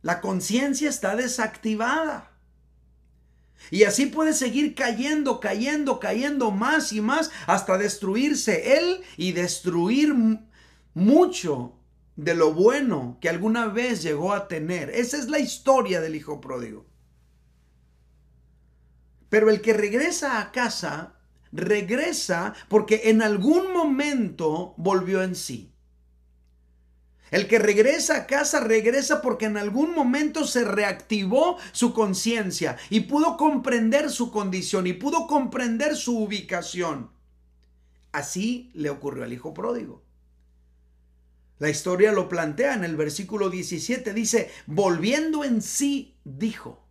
La 0.02 0.20
conciencia 0.20 0.90
está 0.90 1.16
desactivada. 1.16 2.31
Y 3.70 3.84
así 3.84 4.08
puede 4.08 4.34
seguir 4.34 4.76
cayendo, 4.76 5.40
cayendo, 5.40 6.00
cayendo 6.00 6.52
más 6.52 6.92
y 6.92 7.02
más 7.02 7.32
hasta 7.48 7.78
destruirse 7.78 8.78
él 8.78 9.02
y 9.18 9.32
destruir 9.32 10.14
mucho 10.94 11.78
de 12.16 12.36
lo 12.36 12.54
bueno 12.54 13.18
que 13.22 13.30
alguna 13.30 13.68
vez 13.68 14.04
llegó 14.04 14.34
a 14.34 14.48
tener. 14.48 14.90
Esa 14.90 15.18
es 15.18 15.30
la 15.30 15.40
historia 15.40 16.02
del 16.02 16.16
hijo 16.16 16.42
pródigo. 16.42 16.86
Pero 19.30 19.50
el 19.50 19.62
que 19.62 19.74
regresa 19.74 20.42
a 20.42 20.52
casa, 20.52 21.16
regresa 21.52 22.54
porque 22.68 23.04
en 23.06 23.22
algún 23.22 23.72
momento 23.74 24.74
volvió 24.78 25.24
en 25.24 25.36
sí. 25.36 25.71
El 27.32 27.48
que 27.48 27.60
regresa 27.60 28.18
a 28.18 28.28
casa 28.28 28.60
regresa 28.60 29.22
porque 29.22 29.46
en 29.46 29.56
algún 29.56 29.96
momento 29.96 30.46
se 30.46 30.66
reactivó 30.66 31.58
su 31.72 31.94
conciencia 31.94 32.78
y 32.90 33.02
pudo 33.02 33.38
comprender 33.38 34.12
su 34.12 34.32
condición 34.32 34.86
y 34.86 34.94
pudo 34.94 35.28
comprender 35.28 35.96
su 35.96 36.20
ubicación. 36.20 37.10
Así 38.12 38.70
le 38.74 38.90
ocurrió 38.90 39.24
al 39.24 39.32
hijo 39.32 39.54
pródigo. 39.54 40.04
La 41.58 41.70
historia 41.70 42.12
lo 42.12 42.28
plantea 42.28 42.74
en 42.74 42.84
el 42.84 42.98
versículo 42.98 43.50
17. 43.50 44.14
Dice, 44.14 44.52
volviendo 44.66 45.46
en 45.46 45.62
sí, 45.62 46.18
dijo. 46.26 46.86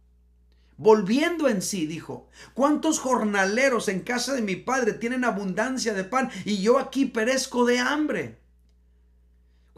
Volviendo 0.79 1.49
en 1.51 1.61
sí, 1.61 1.87
dijo, 1.87 2.31
¿cuántos 2.55 2.99
jornaleros 2.99 3.89
en 3.89 4.01
casa 4.01 4.33
de 4.33 4.41
mi 4.41 4.57
padre 4.57 4.95
tienen 4.95 5.25
abundancia 5.25 5.93
de 5.93 6.05
pan 6.05 6.31
y 6.47 6.63
yo 6.63 6.79
aquí 6.79 7.05
perezco 7.05 7.67
de 7.67 7.81
hambre? 7.81 8.40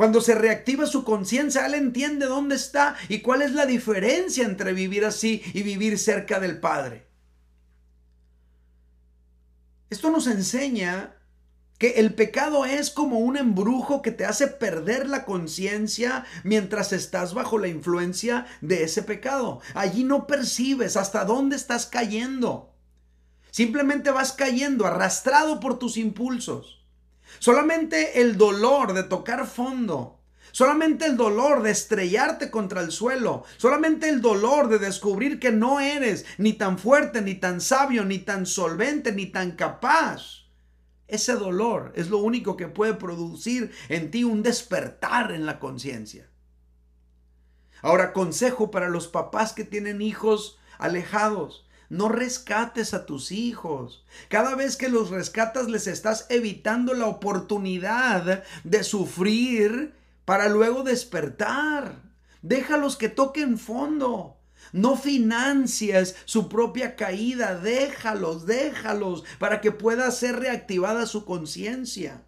Cuando 0.02 0.20
se 0.20 0.34
reactiva 0.34 0.84
su 0.86 1.04
conciencia, 1.04 1.64
él 1.64 1.74
entiende 1.74 2.26
dónde 2.26 2.56
está 2.56 2.96
y 3.08 3.20
cuál 3.20 3.40
es 3.40 3.52
la 3.52 3.66
diferencia 3.66 4.44
entre 4.44 4.72
vivir 4.72 5.04
así 5.04 5.40
y 5.54 5.62
vivir 5.62 5.96
cerca 5.96 6.40
del 6.40 6.58
Padre. 6.58 7.06
Esto 9.90 10.10
nos 10.10 10.26
enseña 10.26 11.14
que 11.78 12.00
el 12.00 12.16
pecado 12.16 12.64
es 12.64 12.90
como 12.90 13.20
un 13.20 13.36
embrujo 13.36 14.02
que 14.02 14.10
te 14.10 14.24
hace 14.24 14.48
perder 14.48 15.08
la 15.08 15.24
conciencia 15.24 16.24
mientras 16.42 16.92
estás 16.92 17.32
bajo 17.32 17.56
la 17.58 17.68
influencia 17.68 18.46
de 18.60 18.82
ese 18.82 19.04
pecado. 19.04 19.60
Allí 19.72 20.02
no 20.02 20.26
percibes 20.26 20.96
hasta 20.96 21.24
dónde 21.24 21.54
estás 21.54 21.86
cayendo. 21.86 22.74
Simplemente 23.52 24.10
vas 24.10 24.32
cayendo 24.32 24.84
arrastrado 24.84 25.60
por 25.60 25.78
tus 25.78 25.96
impulsos. 25.96 26.81
Solamente 27.38 28.20
el 28.20 28.36
dolor 28.36 28.92
de 28.92 29.02
tocar 29.02 29.46
fondo, 29.46 30.20
solamente 30.52 31.06
el 31.06 31.16
dolor 31.16 31.62
de 31.62 31.70
estrellarte 31.70 32.50
contra 32.50 32.80
el 32.80 32.92
suelo, 32.92 33.44
solamente 33.56 34.08
el 34.08 34.20
dolor 34.20 34.68
de 34.68 34.78
descubrir 34.78 35.40
que 35.40 35.50
no 35.50 35.80
eres 35.80 36.24
ni 36.38 36.52
tan 36.52 36.78
fuerte, 36.78 37.22
ni 37.22 37.34
tan 37.34 37.60
sabio, 37.60 38.04
ni 38.04 38.18
tan 38.18 38.46
solvente, 38.46 39.12
ni 39.12 39.26
tan 39.26 39.52
capaz. 39.52 40.42
Ese 41.08 41.34
dolor 41.34 41.92
es 41.94 42.08
lo 42.08 42.18
único 42.18 42.56
que 42.56 42.68
puede 42.68 42.94
producir 42.94 43.70
en 43.88 44.10
ti 44.10 44.24
un 44.24 44.42
despertar 44.42 45.32
en 45.32 45.44
la 45.44 45.58
conciencia. 45.58 46.30
Ahora, 47.82 48.12
consejo 48.12 48.70
para 48.70 48.88
los 48.88 49.08
papás 49.08 49.52
que 49.52 49.64
tienen 49.64 50.00
hijos 50.00 50.58
alejados. 50.78 51.66
No 51.92 52.08
rescates 52.08 52.94
a 52.94 53.04
tus 53.04 53.32
hijos. 53.32 54.02
Cada 54.30 54.54
vez 54.54 54.78
que 54.78 54.88
los 54.88 55.10
rescatas 55.10 55.68
les 55.68 55.86
estás 55.86 56.24
evitando 56.30 56.94
la 56.94 57.04
oportunidad 57.04 58.44
de 58.64 58.82
sufrir 58.82 59.92
para 60.24 60.48
luego 60.48 60.84
despertar. 60.84 62.00
Déjalos 62.40 62.96
que 62.96 63.10
toquen 63.10 63.58
fondo. 63.58 64.38
No 64.72 64.96
financias 64.96 66.14
su 66.24 66.48
propia 66.48 66.96
caída, 66.96 67.58
déjalos, 67.58 68.46
déjalos, 68.46 69.24
para 69.38 69.60
que 69.60 69.70
pueda 69.70 70.10
ser 70.12 70.36
reactivada 70.36 71.04
su 71.04 71.26
conciencia. 71.26 72.22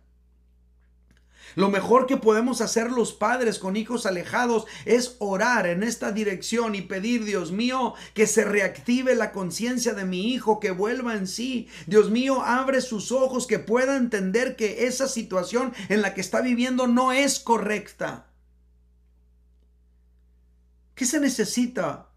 Lo 1.55 1.71
mejor 1.71 2.07
que 2.07 2.17
podemos 2.17 2.61
hacer 2.61 2.91
los 2.91 3.13
padres 3.13 3.59
con 3.59 3.77
hijos 3.77 4.07
alejados 4.07 4.67
es 4.85 5.17
orar 5.19 5.67
en 5.67 5.83
esta 5.83 6.13
dirección 6.13 6.75
y 6.75 6.83
pedir, 6.83 7.25
Dios 7.25 7.53
mío, 7.53 7.95
que 8.15 8.27
se 8.27 8.45
reactive 8.45 9.15
la 9.15 9.33
conciencia 9.33 9.95
de 9.95 10.05
mi 10.05 10.33
hijo, 10.33 10.61
que 10.61 10.71
vuelva 10.71 11.15
en 11.15 11.27
sí. 11.27 11.69
Dios 11.87 12.11
mío, 12.11 12.43
abre 12.43 12.81
sus 12.81 13.13
ojos, 13.13 13.47
que 13.47 13.59
pueda 13.59 13.97
entender 13.97 14.57
que 14.57 14.87
esa 14.87 15.09
situación 15.09 15.73
en 15.89 16.03
la 16.03 16.15
que 16.15 16.21
está 16.21 16.41
viviendo 16.41 16.87
no 16.87 17.13
es 17.13 17.39
correcta. 17.39 18.27
¿Qué 20.95 21.07
se 21.07 21.21
necesita 21.21 22.11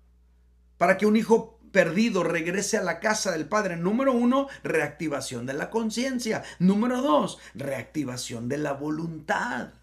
para 0.78 0.98
que 0.98 1.06
un 1.06 1.16
hijo 1.16 1.57
perdido 1.72 2.24
regrese 2.24 2.78
a 2.78 2.84
la 2.84 3.00
casa 3.00 3.32
del 3.32 3.48
Padre. 3.48 3.78
Número 3.78 4.14
uno, 4.14 4.48
reactivación 4.64 5.46
de 5.46 5.54
la 5.54 5.70
conciencia. 5.70 6.44
Número 6.60 7.02
dos, 7.02 7.40
reactivación 7.54 8.50
de 8.50 8.58
la 8.58 8.74
voluntad. 8.74 9.74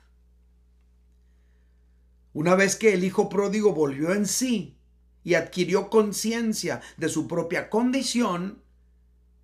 Una 2.32 2.56
vez 2.56 2.76
que 2.76 2.94
el 2.94 3.04
hijo 3.04 3.28
pródigo 3.28 3.72
volvió 3.72 4.12
en 4.12 4.26
sí 4.26 4.76
y 5.22 5.34
adquirió 5.34 5.88
conciencia 5.88 6.80
de 6.96 7.08
su 7.08 7.28
propia 7.28 7.70
condición, 7.70 8.63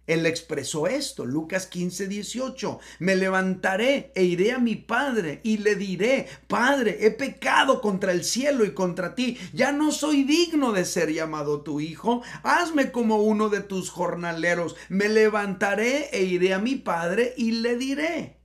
él 0.06 0.26
expresó 0.26 0.88
esto, 0.88 1.24
Lucas 1.24 1.66
15, 1.66 2.08
18. 2.08 2.80
Me 2.98 3.14
levantaré 3.14 4.10
e 4.16 4.24
iré 4.24 4.50
a 4.52 4.58
mi 4.58 4.74
padre 4.74 5.40
y 5.44 5.58
le 5.58 5.76
diré, 5.76 6.26
Padre, 6.48 7.06
he 7.06 7.12
pecado 7.12 7.80
contra 7.80 8.10
el 8.10 8.24
cielo 8.24 8.64
y 8.64 8.74
contra 8.74 9.14
ti. 9.14 9.38
Ya 9.52 9.70
no 9.70 9.92
soy 9.92 10.24
digno 10.24 10.72
de 10.72 10.84
ser 10.84 11.12
llamado 11.12 11.62
tu 11.62 11.80
hijo. 11.80 12.22
Hazme 12.42 12.90
como 12.90 13.22
uno 13.22 13.50
de 13.50 13.60
tus 13.60 13.90
jornaleros. 13.90 14.74
Me 14.88 15.08
levantaré 15.08 16.08
e 16.12 16.24
iré 16.24 16.54
a 16.54 16.58
mi 16.58 16.74
padre 16.74 17.34
y 17.36 17.52
le 17.52 17.76
diré. 17.76 18.40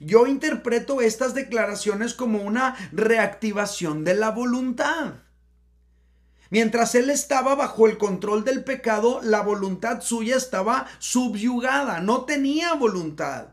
Yo 0.00 0.26
interpreto 0.26 1.02
estas 1.02 1.34
declaraciones 1.34 2.14
como 2.14 2.42
una 2.42 2.76
reactivación 2.92 4.04
de 4.04 4.14
la 4.14 4.30
voluntad. 4.30 5.25
Mientras 6.50 6.94
él 6.94 7.10
estaba 7.10 7.54
bajo 7.54 7.86
el 7.86 7.98
control 7.98 8.44
del 8.44 8.64
pecado, 8.64 9.20
la 9.22 9.42
voluntad 9.42 10.00
suya 10.00 10.36
estaba 10.36 10.86
subyugada, 10.98 12.00
no 12.00 12.24
tenía 12.24 12.74
voluntad. 12.74 13.48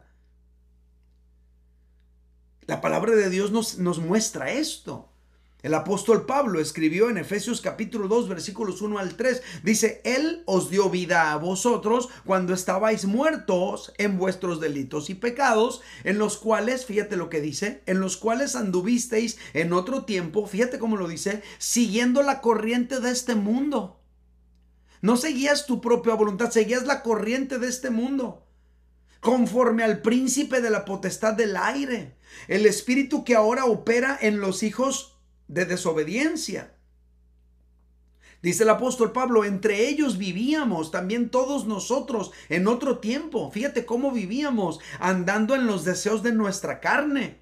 La 2.66 2.82
palabra 2.82 3.16
de 3.16 3.30
Dios 3.30 3.52
nos, 3.52 3.78
nos 3.78 4.00
muestra 4.00 4.52
esto. 4.52 5.13
El 5.64 5.76
apóstol 5.76 6.26
Pablo 6.26 6.60
escribió 6.60 7.10
en 7.10 7.18
Efesios 7.18 7.62
capítulo 7.62 8.10
2 8.10 8.28
versículos 8.28 8.82
1 8.82 9.00
al 9.00 9.16
3, 9.16 9.42
dice, 9.64 10.02
Él 10.04 10.44
os 10.46 10.70
dio 10.70 10.90
vida 10.90 11.32
a 11.32 11.38
vosotros 11.38 12.10
cuando 12.26 12.54
estabais 12.54 13.06
muertos 13.06 13.94
en 13.98 14.18
vuestros 14.18 14.60
delitos 14.60 15.10
y 15.10 15.16
pecados, 15.16 15.82
en 16.04 16.18
los 16.18 16.38
cuales, 16.38 16.86
fíjate 16.86 17.16
lo 17.16 17.30
que 17.30 17.40
dice, 17.40 17.82
en 17.86 18.02
los 18.02 18.18
cuales 18.18 18.58
anduvisteis 18.58 19.38
en 19.54 19.72
otro 19.72 20.04
tiempo, 20.04 20.46
fíjate 20.48 20.80
cómo 20.80 20.98
lo 20.98 21.08
dice, 21.08 21.42
siguiendo 21.60 22.24
la 22.24 22.42
corriente 22.42 23.00
de 23.00 23.12
este 23.12 23.36
mundo. 23.36 24.02
No 25.02 25.16
seguías 25.16 25.66
tu 25.66 25.80
propia 25.80 26.16
voluntad, 26.16 26.52
seguías 26.52 26.86
la 26.86 27.02
corriente 27.02 27.58
de 27.58 27.70
este 27.70 27.90
mundo 27.90 28.42
conforme 29.22 29.84
al 29.84 30.02
príncipe 30.02 30.60
de 30.60 30.70
la 30.70 30.84
potestad 30.84 31.34
del 31.34 31.56
aire, 31.56 32.18
el 32.50 32.66
espíritu 32.66 33.24
que 33.24 33.36
ahora 33.36 33.64
opera 33.64 34.18
en 34.20 34.42
los 34.42 34.64
hijos 34.64 35.13
de 35.54 35.66
desobediencia. 35.66 36.74
Dice 38.42 38.64
el 38.64 38.70
apóstol 38.70 39.14
Pablo, 39.14 39.46
entre 39.46 39.88
ellos 39.88 40.18
vivíamos 40.18 40.92
también 40.92 41.30
todos 41.30 41.66
nosotros 41.66 42.32
en 42.50 42.68
otro 42.68 42.98
tiempo. 42.98 43.50
Fíjate 43.52 43.86
cómo 43.86 44.12
vivíamos, 44.12 44.80
andando 45.00 45.56
en 45.56 45.66
los 45.66 45.86
deseos 45.86 46.24
de 46.24 46.34
nuestra 46.34 46.82
carne, 46.82 47.40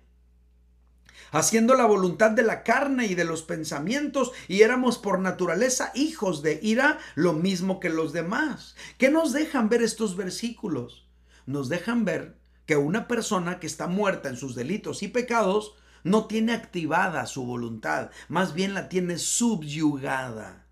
haciendo 1.31 1.73
la 1.73 1.85
voluntad 1.85 2.31
de 2.31 2.43
la 2.43 2.61
carne 2.61 3.07
y 3.07 3.15
de 3.15 3.25
los 3.25 3.41
pensamientos, 3.41 4.31
y 4.47 4.61
éramos 4.61 4.99
por 4.99 5.17
naturaleza 5.17 5.91
hijos 5.95 6.43
de 6.43 6.59
ira, 6.61 6.99
lo 7.15 7.33
mismo 7.33 7.79
que 7.79 7.89
los 7.89 8.13
demás. 8.13 8.75
¿Qué 8.99 9.09
nos 9.09 9.33
dejan 9.33 9.69
ver 9.69 9.81
estos 9.81 10.15
versículos? 10.15 11.07
Nos 11.47 11.67
dejan 11.67 12.05
ver 12.05 12.37
que 12.67 12.77
una 12.77 13.07
persona 13.07 13.59
que 13.59 13.65
está 13.65 13.87
muerta 13.87 14.29
en 14.29 14.37
sus 14.37 14.53
delitos 14.53 15.01
y 15.01 15.07
pecados 15.07 15.73
no 16.03 16.25
tiene 16.25 16.53
activada 16.53 17.25
su 17.25 17.45
voluntad, 17.45 18.11
más 18.27 18.53
bien 18.53 18.73
la 18.73 18.89
tiene 18.89 19.17
subyugada. 19.17 20.65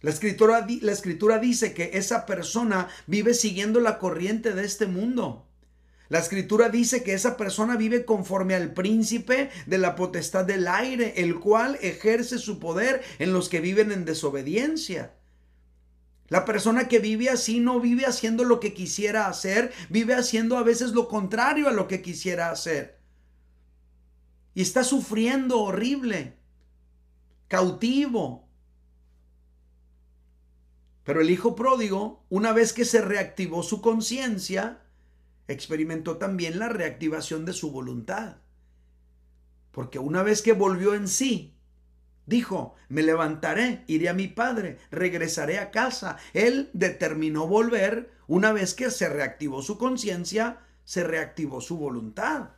La 0.00 0.10
escritura, 0.10 0.66
la 0.80 0.92
escritura 0.92 1.38
dice 1.38 1.74
que 1.74 1.92
esa 1.94 2.26
persona 2.26 2.88
vive 3.06 3.34
siguiendo 3.34 3.78
la 3.78 3.98
corriente 3.98 4.52
de 4.52 4.64
este 4.64 4.86
mundo. 4.86 5.46
La 6.08 6.18
escritura 6.18 6.68
dice 6.68 7.02
que 7.02 7.14
esa 7.14 7.36
persona 7.36 7.76
vive 7.76 8.04
conforme 8.04 8.54
al 8.54 8.74
príncipe 8.74 9.48
de 9.66 9.78
la 9.78 9.94
potestad 9.94 10.44
del 10.44 10.66
aire, 10.68 11.14
el 11.16 11.38
cual 11.38 11.78
ejerce 11.80 12.38
su 12.38 12.58
poder 12.58 13.02
en 13.18 13.32
los 13.32 13.48
que 13.48 13.60
viven 13.60 13.92
en 13.92 14.04
desobediencia. 14.04 15.14
La 16.32 16.46
persona 16.46 16.88
que 16.88 16.98
vive 16.98 17.28
así 17.28 17.60
no 17.60 17.78
vive 17.78 18.06
haciendo 18.06 18.44
lo 18.44 18.58
que 18.58 18.72
quisiera 18.72 19.26
hacer, 19.26 19.70
vive 19.90 20.14
haciendo 20.14 20.56
a 20.56 20.62
veces 20.62 20.92
lo 20.92 21.06
contrario 21.06 21.68
a 21.68 21.72
lo 21.72 21.88
que 21.88 22.00
quisiera 22.00 22.50
hacer. 22.50 22.98
Y 24.54 24.62
está 24.62 24.82
sufriendo 24.82 25.60
horrible, 25.60 26.38
cautivo. 27.48 28.48
Pero 31.04 31.20
el 31.20 31.28
hijo 31.28 31.54
pródigo, 31.54 32.24
una 32.30 32.54
vez 32.54 32.72
que 32.72 32.86
se 32.86 33.02
reactivó 33.02 33.62
su 33.62 33.82
conciencia, 33.82 34.80
experimentó 35.48 36.16
también 36.16 36.58
la 36.58 36.70
reactivación 36.70 37.44
de 37.44 37.52
su 37.52 37.72
voluntad. 37.72 38.38
Porque 39.70 39.98
una 39.98 40.22
vez 40.22 40.40
que 40.40 40.54
volvió 40.54 40.94
en 40.94 41.08
sí, 41.08 41.58
Dijo, 42.26 42.76
me 42.88 43.02
levantaré, 43.02 43.84
iré 43.88 44.08
a 44.08 44.14
mi 44.14 44.28
padre, 44.28 44.78
regresaré 44.90 45.58
a 45.58 45.70
casa. 45.70 46.18
Él 46.32 46.70
determinó 46.72 47.46
volver 47.46 48.12
una 48.28 48.52
vez 48.52 48.74
que 48.74 48.90
se 48.90 49.08
reactivó 49.08 49.62
su 49.62 49.76
conciencia, 49.76 50.60
se 50.84 51.02
reactivó 51.02 51.60
su 51.60 51.76
voluntad. 51.76 52.50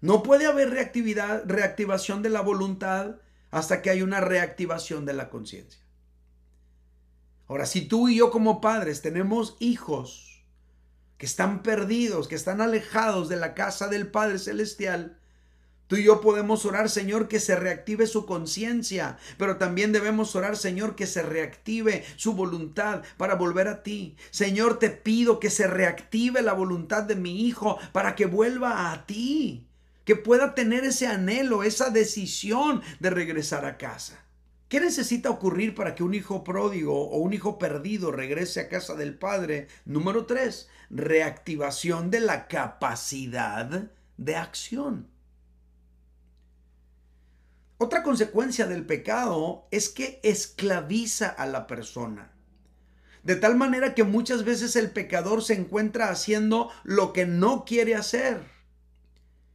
No 0.00 0.22
puede 0.22 0.46
haber 0.46 0.70
reactividad, 0.70 1.44
reactivación 1.46 2.22
de 2.22 2.30
la 2.30 2.40
voluntad 2.40 3.16
hasta 3.50 3.82
que 3.82 3.90
hay 3.90 4.02
una 4.02 4.20
reactivación 4.20 5.04
de 5.04 5.12
la 5.12 5.28
conciencia. 5.28 5.82
Ahora, 7.46 7.66
si 7.66 7.88
tú 7.88 8.08
y 8.08 8.16
yo 8.16 8.30
como 8.30 8.60
padres 8.60 9.02
tenemos 9.02 9.56
hijos 9.58 10.44
que 11.16 11.26
están 11.26 11.62
perdidos, 11.62 12.28
que 12.28 12.36
están 12.36 12.60
alejados 12.60 13.28
de 13.28 13.36
la 13.36 13.54
casa 13.54 13.88
del 13.88 14.10
Padre 14.10 14.38
Celestial, 14.38 15.17
Tú 15.88 15.96
y 15.96 16.04
yo 16.04 16.20
podemos 16.20 16.66
orar, 16.66 16.90
Señor, 16.90 17.28
que 17.28 17.40
se 17.40 17.56
reactive 17.56 18.06
su 18.06 18.26
conciencia, 18.26 19.16
pero 19.38 19.56
también 19.56 19.90
debemos 19.90 20.36
orar, 20.36 20.58
Señor, 20.58 20.94
que 20.94 21.06
se 21.06 21.22
reactive 21.22 22.04
su 22.16 22.34
voluntad 22.34 23.02
para 23.16 23.36
volver 23.36 23.68
a 23.68 23.82
ti. 23.82 24.14
Señor, 24.30 24.78
te 24.78 24.90
pido 24.90 25.40
que 25.40 25.48
se 25.48 25.66
reactive 25.66 26.42
la 26.42 26.52
voluntad 26.52 27.04
de 27.04 27.16
mi 27.16 27.46
hijo 27.46 27.78
para 27.92 28.14
que 28.14 28.26
vuelva 28.26 28.92
a 28.92 29.06
ti, 29.06 29.66
que 30.04 30.14
pueda 30.14 30.54
tener 30.54 30.84
ese 30.84 31.06
anhelo, 31.06 31.62
esa 31.62 31.88
decisión 31.88 32.82
de 33.00 33.08
regresar 33.08 33.64
a 33.64 33.78
casa. 33.78 34.22
¿Qué 34.68 34.80
necesita 34.80 35.30
ocurrir 35.30 35.74
para 35.74 35.94
que 35.94 36.02
un 36.02 36.12
hijo 36.12 36.44
pródigo 36.44 37.08
o 37.08 37.16
un 37.16 37.32
hijo 37.32 37.58
perdido 37.58 38.12
regrese 38.12 38.60
a 38.60 38.68
casa 38.68 38.94
del 38.94 39.16
Padre? 39.16 39.68
Número 39.86 40.26
tres, 40.26 40.68
reactivación 40.90 42.10
de 42.10 42.20
la 42.20 42.46
capacidad 42.46 43.90
de 44.18 44.36
acción. 44.36 45.17
Otra 47.80 48.02
consecuencia 48.02 48.66
del 48.66 48.84
pecado 48.84 49.68
es 49.70 49.88
que 49.88 50.18
esclaviza 50.24 51.28
a 51.28 51.46
la 51.46 51.68
persona. 51.68 52.32
De 53.22 53.36
tal 53.36 53.56
manera 53.56 53.94
que 53.94 54.02
muchas 54.02 54.44
veces 54.44 54.74
el 54.74 54.90
pecador 54.90 55.44
se 55.44 55.54
encuentra 55.54 56.10
haciendo 56.10 56.72
lo 56.82 57.12
que 57.12 57.24
no 57.24 57.64
quiere 57.64 57.94
hacer. 57.94 58.42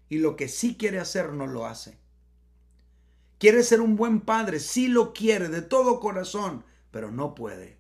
Y 0.08 0.20
lo 0.20 0.38
que 0.38 0.48
sí 0.48 0.78
quiere 0.78 1.00
hacer 1.00 1.34
no 1.34 1.48
lo 1.48 1.66
hace. 1.66 1.98
Quiere 3.40 3.62
ser 3.62 3.82
un 3.82 3.98
buen 3.98 4.22
padre, 4.22 4.62
sí 4.62 4.88
lo 4.88 5.12
quiere 5.12 5.50
de 5.50 5.62
todo 5.62 6.00
corazón, 6.00 6.64
pero 6.92 7.12
no 7.12 7.36
puede. 7.36 7.78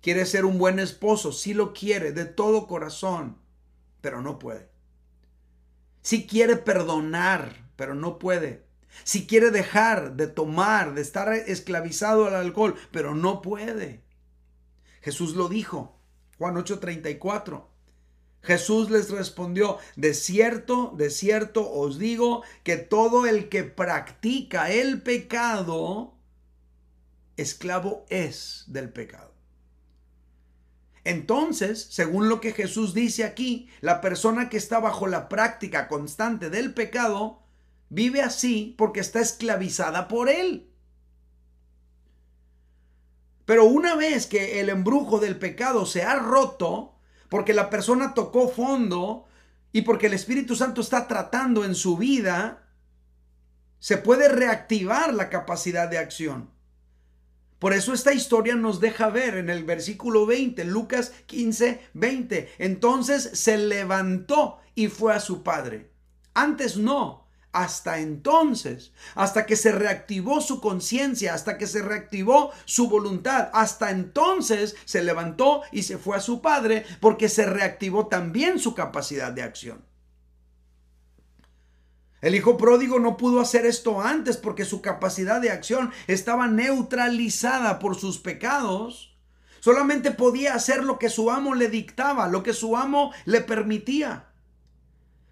Quiere 0.00 0.24
ser 0.24 0.46
un 0.46 0.56
buen 0.56 0.78
esposo, 0.78 1.30
sí 1.30 1.52
lo 1.52 1.74
quiere 1.74 2.12
de 2.12 2.24
todo 2.24 2.66
corazón, 2.66 3.36
pero 4.00 4.22
no 4.22 4.38
puede. 4.38 4.70
Sí 6.00 6.26
quiere 6.26 6.56
perdonar, 6.56 7.70
pero 7.76 7.94
no 7.94 8.18
puede 8.18 8.63
si 9.02 9.26
quiere 9.26 9.50
dejar 9.50 10.14
de 10.16 10.26
tomar, 10.26 10.94
de 10.94 11.02
estar 11.02 11.32
esclavizado 11.32 12.26
al 12.26 12.34
alcohol, 12.34 12.76
pero 12.92 13.14
no 13.14 13.42
puede. 13.42 14.02
Jesús 15.02 15.34
lo 15.34 15.48
dijo, 15.48 15.98
Juan 16.38 16.56
8:34. 16.56 17.68
Jesús 18.42 18.90
les 18.90 19.10
respondió, 19.10 19.78
de 19.96 20.12
cierto, 20.12 20.92
de 20.96 21.08
cierto 21.10 21.70
os 21.70 21.98
digo 21.98 22.42
que 22.62 22.76
todo 22.76 23.26
el 23.26 23.48
que 23.48 23.64
practica 23.64 24.70
el 24.70 25.00
pecado, 25.00 26.14
esclavo 27.36 28.04
es 28.10 28.64
del 28.66 28.90
pecado. 28.90 29.32
Entonces, 31.04 31.86
según 31.90 32.28
lo 32.28 32.40
que 32.40 32.52
Jesús 32.52 32.94
dice 32.94 33.24
aquí, 33.24 33.68
la 33.80 34.00
persona 34.00 34.48
que 34.48 34.56
está 34.56 34.78
bajo 34.78 35.06
la 35.06 35.28
práctica 35.28 35.88
constante 35.88 36.48
del 36.48 36.72
pecado 36.72 37.43
vive 37.94 38.22
así 38.22 38.74
porque 38.76 39.00
está 39.00 39.20
esclavizada 39.20 40.08
por 40.08 40.28
él. 40.28 40.70
Pero 43.44 43.64
una 43.64 43.94
vez 43.94 44.26
que 44.26 44.60
el 44.60 44.68
embrujo 44.68 45.18
del 45.20 45.38
pecado 45.38 45.86
se 45.86 46.02
ha 46.02 46.16
roto, 46.16 46.94
porque 47.28 47.52
la 47.52 47.70
persona 47.70 48.14
tocó 48.14 48.48
fondo 48.48 49.26
y 49.72 49.82
porque 49.82 50.06
el 50.06 50.14
Espíritu 50.14 50.56
Santo 50.56 50.80
está 50.80 51.06
tratando 51.06 51.64
en 51.64 51.74
su 51.74 51.96
vida, 51.96 52.68
se 53.78 53.98
puede 53.98 54.28
reactivar 54.28 55.12
la 55.12 55.28
capacidad 55.28 55.88
de 55.88 55.98
acción. 55.98 56.50
Por 57.58 57.72
eso 57.72 57.92
esta 57.92 58.12
historia 58.12 58.56
nos 58.56 58.80
deja 58.80 59.08
ver 59.08 59.36
en 59.36 59.50
el 59.50 59.64
versículo 59.64 60.26
20, 60.26 60.64
Lucas 60.64 61.12
15, 61.26 61.80
20. 61.94 62.52
Entonces 62.58 63.30
se 63.34 63.58
levantó 63.58 64.58
y 64.74 64.88
fue 64.88 65.14
a 65.14 65.20
su 65.20 65.42
padre. 65.42 65.90
Antes 66.34 66.76
no, 66.76 67.23
hasta 67.54 68.00
entonces, 68.00 68.92
hasta 69.14 69.46
que 69.46 69.54
se 69.54 69.70
reactivó 69.70 70.40
su 70.40 70.60
conciencia, 70.60 71.34
hasta 71.34 71.56
que 71.56 71.68
se 71.68 71.82
reactivó 71.82 72.50
su 72.64 72.88
voluntad, 72.88 73.48
hasta 73.54 73.90
entonces 73.90 74.74
se 74.84 75.04
levantó 75.04 75.62
y 75.70 75.84
se 75.84 75.96
fue 75.96 76.16
a 76.16 76.20
su 76.20 76.42
padre 76.42 76.84
porque 77.00 77.28
se 77.28 77.46
reactivó 77.46 78.08
también 78.08 78.58
su 78.58 78.74
capacidad 78.74 79.32
de 79.32 79.44
acción. 79.44 79.84
El 82.20 82.34
hijo 82.34 82.56
pródigo 82.56 82.98
no 82.98 83.16
pudo 83.16 83.40
hacer 83.40 83.66
esto 83.66 84.00
antes 84.00 84.36
porque 84.36 84.64
su 84.64 84.82
capacidad 84.82 85.40
de 85.40 85.50
acción 85.50 85.92
estaba 86.08 86.48
neutralizada 86.48 87.78
por 87.78 87.94
sus 87.94 88.18
pecados. 88.18 89.16
Solamente 89.60 90.10
podía 90.10 90.54
hacer 90.54 90.82
lo 90.82 90.98
que 90.98 91.08
su 91.08 91.30
amo 91.30 91.54
le 91.54 91.68
dictaba, 91.68 92.26
lo 92.26 92.42
que 92.42 92.52
su 92.52 92.76
amo 92.76 93.12
le 93.26 93.42
permitía. 93.42 94.33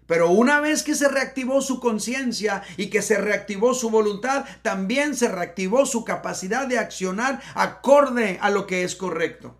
Pero 0.07 0.29
una 0.29 0.59
vez 0.59 0.83
que 0.83 0.95
se 0.95 1.07
reactivó 1.07 1.61
su 1.61 1.79
conciencia 1.79 2.63
y 2.77 2.87
que 2.87 3.01
se 3.01 3.17
reactivó 3.17 3.73
su 3.73 3.89
voluntad, 3.89 4.45
también 4.61 5.15
se 5.15 5.29
reactivó 5.29 5.85
su 5.85 6.03
capacidad 6.03 6.67
de 6.67 6.79
accionar 6.79 7.41
acorde 7.55 8.37
a 8.41 8.49
lo 8.49 8.67
que 8.67 8.83
es 8.83 8.95
correcto. 8.95 9.57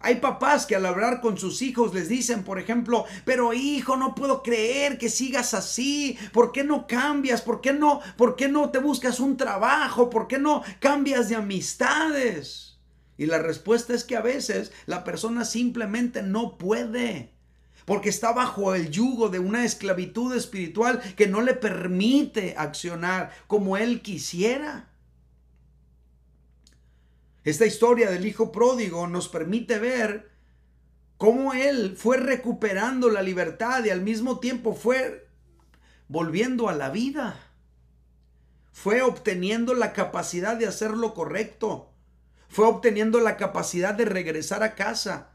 Hay 0.00 0.16
papás 0.16 0.64
que 0.64 0.76
al 0.76 0.86
hablar 0.86 1.20
con 1.20 1.38
sus 1.38 1.60
hijos 1.60 1.92
les 1.92 2.08
dicen, 2.08 2.44
por 2.44 2.60
ejemplo, 2.60 3.04
pero 3.24 3.52
hijo, 3.52 3.96
no 3.96 4.14
puedo 4.14 4.44
creer 4.44 4.96
que 4.96 5.08
sigas 5.08 5.54
así. 5.54 6.16
¿Por 6.32 6.52
qué 6.52 6.62
no 6.62 6.86
cambias? 6.86 7.42
¿Por 7.42 7.60
qué 7.60 7.72
no, 7.72 8.00
por 8.16 8.36
qué 8.36 8.48
no 8.48 8.70
te 8.70 8.78
buscas 8.78 9.18
un 9.18 9.36
trabajo? 9.36 10.08
¿Por 10.08 10.28
qué 10.28 10.38
no 10.38 10.62
cambias 10.78 11.28
de 11.28 11.34
amistades? 11.34 12.78
Y 13.16 13.26
la 13.26 13.38
respuesta 13.38 13.92
es 13.92 14.04
que 14.04 14.16
a 14.16 14.20
veces 14.20 14.70
la 14.86 15.02
persona 15.02 15.44
simplemente 15.44 16.22
no 16.22 16.58
puede 16.58 17.37
porque 17.88 18.10
está 18.10 18.34
bajo 18.34 18.74
el 18.74 18.90
yugo 18.90 19.30
de 19.30 19.38
una 19.38 19.64
esclavitud 19.64 20.36
espiritual 20.36 21.00
que 21.16 21.26
no 21.26 21.40
le 21.40 21.54
permite 21.54 22.54
accionar 22.58 23.32
como 23.46 23.78
él 23.78 24.02
quisiera. 24.02 24.90
Esta 27.44 27.64
historia 27.64 28.10
del 28.10 28.26
hijo 28.26 28.52
pródigo 28.52 29.06
nos 29.06 29.28
permite 29.28 29.78
ver 29.78 30.30
cómo 31.16 31.54
él 31.54 31.96
fue 31.96 32.18
recuperando 32.18 33.08
la 33.08 33.22
libertad 33.22 33.82
y 33.82 33.88
al 33.88 34.02
mismo 34.02 34.38
tiempo 34.38 34.74
fue 34.74 35.26
volviendo 36.08 36.68
a 36.68 36.74
la 36.74 36.90
vida. 36.90 37.40
Fue 38.70 39.00
obteniendo 39.00 39.72
la 39.72 39.94
capacidad 39.94 40.58
de 40.58 40.66
hacer 40.66 40.90
lo 40.90 41.14
correcto. 41.14 41.90
Fue 42.50 42.66
obteniendo 42.66 43.18
la 43.20 43.38
capacidad 43.38 43.94
de 43.94 44.04
regresar 44.04 44.62
a 44.62 44.74
casa 44.74 45.30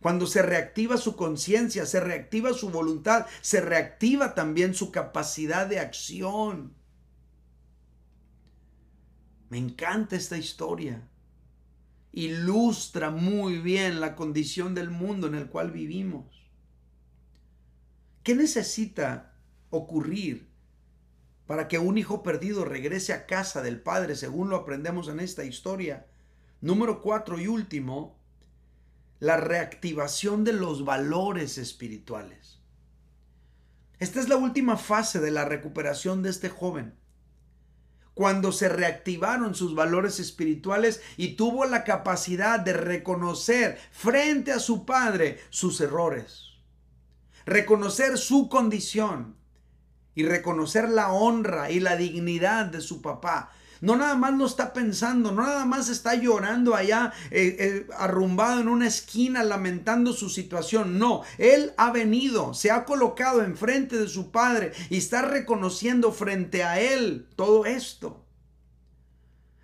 cuando 0.00 0.26
se 0.26 0.42
reactiva 0.42 0.96
su 0.96 1.16
conciencia, 1.16 1.86
se 1.86 2.00
reactiva 2.00 2.52
su 2.52 2.70
voluntad, 2.70 3.26
se 3.40 3.60
reactiva 3.60 4.34
también 4.34 4.74
su 4.74 4.90
capacidad 4.90 5.66
de 5.66 5.80
acción. 5.80 6.74
Me 9.48 9.58
encanta 9.58 10.16
esta 10.16 10.36
historia. 10.36 11.08
Ilustra 12.12 13.10
muy 13.10 13.58
bien 13.58 14.00
la 14.00 14.16
condición 14.16 14.74
del 14.74 14.90
mundo 14.90 15.26
en 15.26 15.34
el 15.34 15.48
cual 15.48 15.70
vivimos. 15.70 16.50
¿Qué 18.22 18.34
necesita 18.34 19.34
ocurrir 19.70 20.48
para 21.46 21.68
que 21.68 21.78
un 21.78 21.96
hijo 21.96 22.22
perdido 22.22 22.64
regrese 22.64 23.12
a 23.12 23.26
casa 23.26 23.62
del 23.62 23.80
padre, 23.80 24.16
según 24.16 24.50
lo 24.50 24.56
aprendemos 24.56 25.08
en 25.08 25.20
esta 25.20 25.44
historia? 25.44 26.06
Número 26.60 27.02
cuatro 27.02 27.38
y 27.38 27.46
último, 27.46 28.15
la 29.18 29.36
reactivación 29.36 30.44
de 30.44 30.52
los 30.52 30.84
valores 30.84 31.58
espirituales. 31.58 32.60
Esta 33.98 34.20
es 34.20 34.28
la 34.28 34.36
última 34.36 34.76
fase 34.76 35.20
de 35.20 35.30
la 35.30 35.44
recuperación 35.46 36.22
de 36.22 36.30
este 36.30 36.50
joven. 36.50 36.94
Cuando 38.12 38.52
se 38.52 38.68
reactivaron 38.68 39.54
sus 39.54 39.74
valores 39.74 40.20
espirituales 40.20 41.02
y 41.16 41.36
tuvo 41.36 41.66
la 41.66 41.84
capacidad 41.84 42.60
de 42.60 42.72
reconocer 42.72 43.78
frente 43.90 44.52
a 44.52 44.58
su 44.58 44.86
padre 44.86 45.38
sus 45.50 45.80
errores, 45.80 46.44
reconocer 47.44 48.18
su 48.18 48.48
condición 48.48 49.36
y 50.14 50.24
reconocer 50.24 50.88
la 50.88 51.12
honra 51.12 51.70
y 51.70 51.80
la 51.80 51.96
dignidad 51.96 52.66
de 52.66 52.80
su 52.80 53.02
papá, 53.02 53.52
no 53.80 53.96
nada 53.96 54.16
más 54.16 54.34
lo 54.34 54.46
está 54.46 54.72
pensando, 54.72 55.32
no 55.32 55.42
nada 55.42 55.64
más 55.64 55.88
está 55.88 56.14
llorando 56.14 56.74
allá 56.74 57.12
eh, 57.30 57.56
eh, 57.58 57.86
arrumbado 57.96 58.60
en 58.60 58.68
una 58.68 58.86
esquina 58.86 59.42
lamentando 59.42 60.12
su 60.12 60.28
situación. 60.28 60.98
No, 60.98 61.22
él 61.38 61.72
ha 61.76 61.90
venido, 61.90 62.54
se 62.54 62.70
ha 62.70 62.84
colocado 62.84 63.42
enfrente 63.42 63.96
de 63.96 64.08
su 64.08 64.30
padre 64.30 64.72
y 64.90 64.98
está 64.98 65.22
reconociendo 65.22 66.12
frente 66.12 66.64
a 66.64 66.80
él 66.80 67.28
todo 67.36 67.66
esto. 67.66 68.25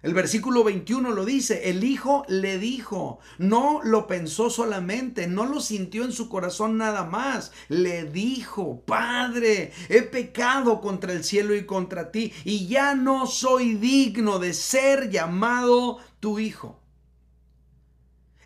El 0.03 0.15
versículo 0.15 0.65
21 0.65 1.13
lo 1.13 1.25
dice, 1.25 1.71
el 1.71 1.85
hijo 1.85 2.25
le 2.27 2.59
dijo, 2.59 3.21
no 3.39 3.81
lo 3.85 4.09
pensó 4.09 4.51
solamente, 4.51 5.29
no 5.29 5.47
lo 5.47 5.61
sintió 5.61 6.05
en 6.05 6.11
su 6.11 6.29
corazón 6.29 6.77
nada 6.77 7.05
más, 7.05 7.53
le 7.69 8.05
dijo, 8.05 8.83
Padre, 8.85 9.73
he 9.89 10.03
pecado 10.03 10.81
contra 10.81 11.13
el 11.13 11.23
cielo 11.23 11.55
y 11.55 11.67
contra 11.67 12.11
ti, 12.11 12.33
y 12.45 12.67
ya 12.67 12.97
no 12.97 13.29
soy 13.29 13.75
digno 13.75 14.41
de 14.41 14.55
ser 14.55 15.09
llamado 15.09 15.99
tu 16.19 16.41
hijo. 16.41 16.81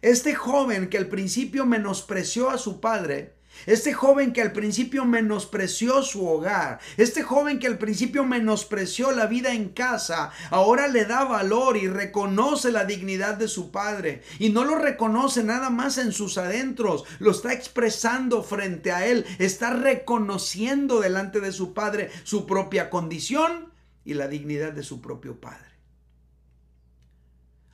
Este 0.03 0.35
joven 0.35 0.91
que 0.91 0.99
al 0.99 1.09
principio 1.09 1.65
menospreció 1.65 2.51
a 2.51 2.59
su 2.59 2.83
padre, 2.83 3.36
este 3.65 3.93
joven 3.93 4.33
que 4.33 4.43
al 4.43 4.53
principio 4.53 5.05
menospreció 5.05 6.03
su 6.03 6.27
hogar, 6.29 6.81
este 6.97 7.23
joven 7.23 7.59
que 7.59 7.67
al 7.67 7.79
principio 7.79 8.25
menospreció 8.25 9.13
la 9.13 9.27
vida 9.27 9.55
en 9.55 9.71
casa, 9.71 10.31
ahora 10.51 10.89
le 10.89 11.05
da 11.05 11.25
valor 11.25 11.77
y 11.77 11.89
reconoce 11.89 12.71
la 12.71 12.85
dignidad 12.85 13.35
de 13.35 13.49
su 13.49 13.71
padre. 13.71 14.23
Y 14.39 14.51
no 14.51 14.65
lo 14.65 14.77
reconoce 14.77 15.43
nada 15.43 15.71
más 15.71 15.99
en 15.99 16.13
sus 16.13 16.39
adentros, 16.39 17.05
lo 17.19 17.31
está 17.31 17.53
expresando 17.53 18.43
frente 18.43 18.93
a 18.93 19.07
él, 19.07 19.25
está 19.39 19.71
reconociendo 19.71 21.01
delante 21.01 21.41
de 21.41 21.53
su 21.53 21.73
padre 21.75 22.11
su 22.25 22.47
propia 22.47 22.91
condición 22.91 23.73
y 24.05 24.15
la 24.15 24.29
dignidad 24.29 24.73
de 24.73 24.83
su 24.83 25.01
propio 25.01 25.41
padre. 25.41 25.67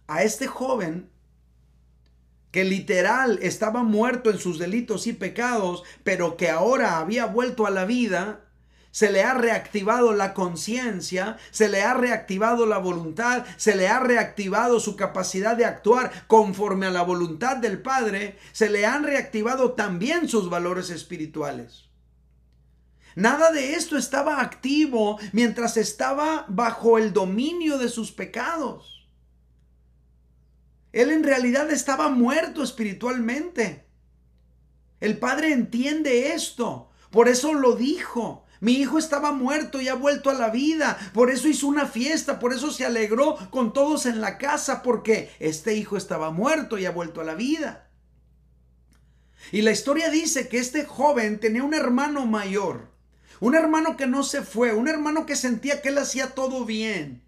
A 0.07 0.23
este 0.23 0.47
joven 0.47 1.12
que 2.53 2.65
literal 2.65 3.39
estaba 3.43 3.83
muerto 3.83 4.31
en 4.31 4.39
sus 4.39 4.59
delitos 4.59 5.09
y 5.09 5.15
pecados, 5.15 5.83
pero 6.05 6.37
que 6.37 6.51
ahora 6.51 6.99
había 6.99 7.27
vuelto 7.27 7.67
a 7.67 7.71
la 7.71 7.87
vida, 7.87 8.43
se 8.93 9.11
le 9.11 9.23
ha 9.23 9.33
reactivado 9.33 10.13
la 10.13 10.35
conciencia, 10.35 11.39
se 11.51 11.71
le 11.71 11.83
ha 11.83 11.95
reactivado 11.95 12.67
la 12.67 12.77
voluntad, 12.77 13.47
se 13.57 13.75
le 13.75 13.89
ha 13.89 13.99
reactivado 14.01 14.81
su 14.81 14.97
capacidad 14.97 15.57
de 15.57 15.65
actuar 15.65 16.13
conforme 16.27 16.87
a 16.87 16.91
la 16.91 17.03
voluntad 17.03 17.57
del 17.57 17.81
Padre, 17.81 18.39
se 18.53 18.69
le 18.69 18.85
han 18.85 19.03
reactivado 19.03 19.73
también 19.73 20.29
sus 20.29 20.51
valores 20.51 20.91
espirituales. 20.91 21.87
Nada 23.15 23.51
de 23.51 23.75
esto 23.75 23.97
estaba 23.97 24.43
activo 24.43 25.19
mientras 25.33 25.79
estaba 25.79 26.45
bajo 26.49 26.99
el 26.99 27.15
dominio 27.15 27.79
de 27.79 27.89
sus 27.89 28.13
pecados. 28.13 28.92
Él 30.93 31.11
en 31.11 31.25
realidad 31.25 31.71
estaba 31.71 32.09
muerto 32.09 32.63
espiritualmente. 32.63 33.87
El 35.01 35.19
padre 35.19 35.53
entiende 35.53 36.35
esto. 36.35 36.91
Por 37.11 37.29
eso 37.29 37.55
lo 37.55 37.75
dijo. 37.75 38.45
Mi 38.61 38.75
hijo 38.75 38.99
estaba 38.99 39.33
muerto 39.33 39.81
y 39.81 39.89
ha 39.89 39.95
vuelto 39.95 40.31
a 40.31 40.35
la 40.35 40.51
vida. 40.51 40.97
Por 41.15 41.31
eso 41.31 41.49
hizo 41.49 41.67
una 41.67 41.87
fiesta. 41.87 42.39
Por 42.39 42.53
eso 42.53 42.71
se 42.71 42.85
alegró 42.85 43.37
con 43.51 43.73
todos 43.73 44.07
en 44.07 44.21
la 44.21 44.39
casa. 44.39 44.83
Porque 44.83 45.31
este 45.41 45.75
hijo 45.75 45.97
estaba 45.97 46.31
muerto 46.31 46.79
y 46.79 46.87
ha 46.87 46.91
vuelto 46.91 47.21
a 47.21 47.25
la 47.25 47.35
vida. 47.35 47.89
Y 49.51 49.63
la 49.63 49.73
historia 49.73 50.11
dice 50.11 50.49
que 50.49 50.59
este 50.59 50.85
joven 50.85 51.41
tenía 51.41 51.65
un 51.65 51.75
hermano 51.75 52.27
mayor, 52.27 52.93
un 53.41 53.57
hermano 53.57 53.97
que 53.97 54.07
no 54.07 54.23
se 54.23 54.43
fue, 54.43 54.73
un 54.73 54.87
hermano 54.87 55.27
que 55.27 55.35
sentía 55.35 55.83
que 55.83 55.89
él 55.89 55.99
hacía 55.99 56.35
todo 56.35 56.65
bien. 56.65 57.25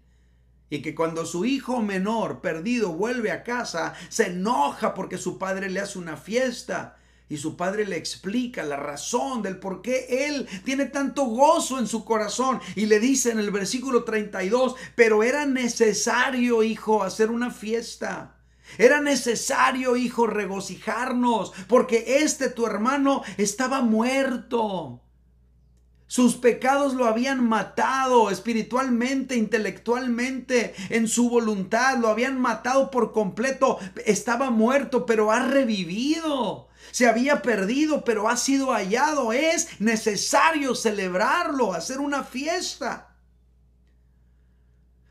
Y 0.69 0.81
que 0.81 0.95
cuando 0.95 1.25
su 1.25 1.45
hijo 1.45 1.81
menor 1.81 2.41
perdido 2.41 2.93
vuelve 2.93 3.31
a 3.31 3.43
casa, 3.43 3.93
se 4.09 4.27
enoja 4.27 4.93
porque 4.93 5.17
su 5.17 5.37
padre 5.37 5.69
le 5.69 5.79
hace 5.79 5.99
una 5.99 6.17
fiesta. 6.17 6.97
Y 7.27 7.37
su 7.37 7.57
padre 7.57 7.85
le 7.85 7.97
explica 7.97 8.63
la 8.63 8.75
razón 8.75 9.41
del 9.41 9.57
por 9.57 9.81
qué 9.81 10.27
él 10.27 10.47
tiene 10.63 10.85
tanto 10.85 11.25
gozo 11.25 11.79
en 11.79 11.87
su 11.87 12.05
corazón. 12.05 12.59
Y 12.75 12.85
le 12.85 12.99
dice 12.99 13.31
en 13.31 13.39
el 13.39 13.49
versículo 13.51 14.03
32, 14.03 14.75
pero 14.95 15.23
era 15.23 15.45
necesario, 15.45 16.61
hijo, 16.61 17.03
hacer 17.03 17.31
una 17.31 17.49
fiesta. 17.49 18.35
Era 18.77 19.01
necesario, 19.01 19.95
hijo, 19.95 20.27
regocijarnos, 20.27 21.53
porque 21.67 22.19
este 22.23 22.49
tu 22.49 22.65
hermano 22.65 23.23
estaba 23.37 23.81
muerto. 23.81 25.01
Sus 26.07 26.35
pecados 26.35 26.93
lo 26.93 27.05
habían 27.05 27.43
matado 27.43 28.29
espiritualmente, 28.29 29.35
intelectualmente, 29.35 30.75
en 30.89 31.07
su 31.07 31.29
voluntad, 31.29 31.97
lo 31.97 32.09
habían 32.09 32.39
matado 32.39 32.91
por 32.91 33.11
completo. 33.11 33.79
Estaba 34.05 34.51
muerto, 34.51 35.05
pero 35.05 35.31
ha 35.31 35.39
revivido. 35.39 36.67
Se 36.91 37.07
había 37.07 37.41
perdido, 37.41 38.03
pero 38.03 38.29
ha 38.29 38.37
sido 38.37 38.71
hallado. 38.71 39.33
Es 39.33 39.81
necesario 39.81 40.75
celebrarlo, 40.75 41.73
hacer 41.73 41.99
una 41.99 42.23
fiesta. 42.23 43.15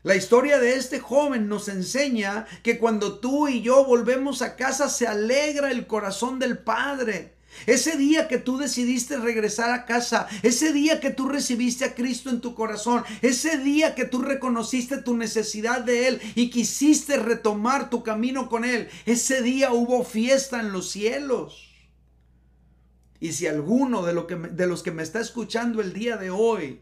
La 0.01 0.15
historia 0.15 0.59
de 0.59 0.75
este 0.75 0.99
joven 0.99 1.49
nos 1.49 1.67
enseña 1.67 2.45
que 2.63 2.77
cuando 2.77 3.19
tú 3.19 3.47
y 3.47 3.61
yo 3.61 3.83
volvemos 3.83 4.41
a 4.43 4.55
casa 4.55 4.87
se 4.87 5.07
alegra 5.07 5.71
el 5.71 5.87
corazón 5.87 6.39
del 6.39 6.59
Padre. 6.59 7.34
Ese 7.65 7.97
día 7.97 8.27
que 8.27 8.37
tú 8.37 8.57
decidiste 8.57 9.17
regresar 9.17 9.71
a 9.71 9.85
casa, 9.85 10.27
ese 10.43 10.73
día 10.73 10.99
que 10.99 11.09
tú 11.09 11.27
recibiste 11.27 11.85
a 11.85 11.95
Cristo 11.95 12.29
en 12.29 12.41
tu 12.41 12.55
corazón, 12.55 13.03
ese 13.21 13.57
día 13.57 13.95
que 13.95 14.05
tú 14.05 14.21
reconociste 14.21 14.97
tu 14.97 15.15
necesidad 15.15 15.81
de 15.81 16.07
Él 16.07 16.21
y 16.35 16.49
quisiste 16.49 17.17
retomar 17.17 17.89
tu 17.89 18.03
camino 18.03 18.49
con 18.49 18.65
Él, 18.65 18.89
ese 19.05 19.41
día 19.41 19.71
hubo 19.71 20.03
fiesta 20.03 20.59
en 20.59 20.71
los 20.71 20.89
cielos. 20.91 21.71
Y 23.19 23.31
si 23.31 23.47
alguno 23.47 24.03
de, 24.03 24.13
lo 24.13 24.27
que, 24.27 24.35
de 24.35 24.67
los 24.67 24.83
que 24.83 24.91
me 24.91 25.03
está 25.03 25.19
escuchando 25.19 25.81
el 25.81 25.93
día 25.93 26.17
de 26.17 26.29
hoy 26.29 26.81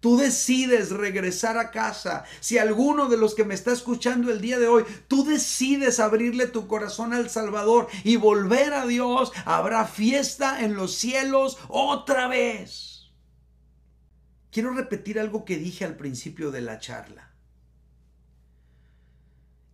tú 0.00 0.16
decides 0.16 0.90
regresar 0.90 1.58
a 1.58 1.70
casa, 1.70 2.24
si 2.40 2.58
alguno 2.58 3.08
de 3.08 3.16
los 3.16 3.34
que 3.34 3.44
me 3.44 3.54
está 3.54 3.72
escuchando 3.72 4.32
el 4.32 4.40
día 4.40 4.58
de 4.58 4.66
hoy, 4.66 4.84
tú 5.08 5.24
decides 5.24 6.00
abrirle 6.00 6.46
tu 6.46 6.66
corazón 6.66 7.12
al 7.12 7.30
Salvador 7.30 7.88
y 8.02 8.16
volver 8.16 8.72
a 8.72 8.86
Dios, 8.86 9.32
habrá 9.44 9.86
fiesta 9.86 10.64
en 10.64 10.74
los 10.74 10.94
cielos 10.94 11.58
otra 11.68 12.28
vez. 12.28 13.10
Quiero 14.50 14.72
repetir 14.72 15.20
algo 15.20 15.44
que 15.44 15.58
dije 15.58 15.84
al 15.84 15.96
principio 15.96 16.50
de 16.50 16.62
la 16.62 16.78
charla. 16.80 17.30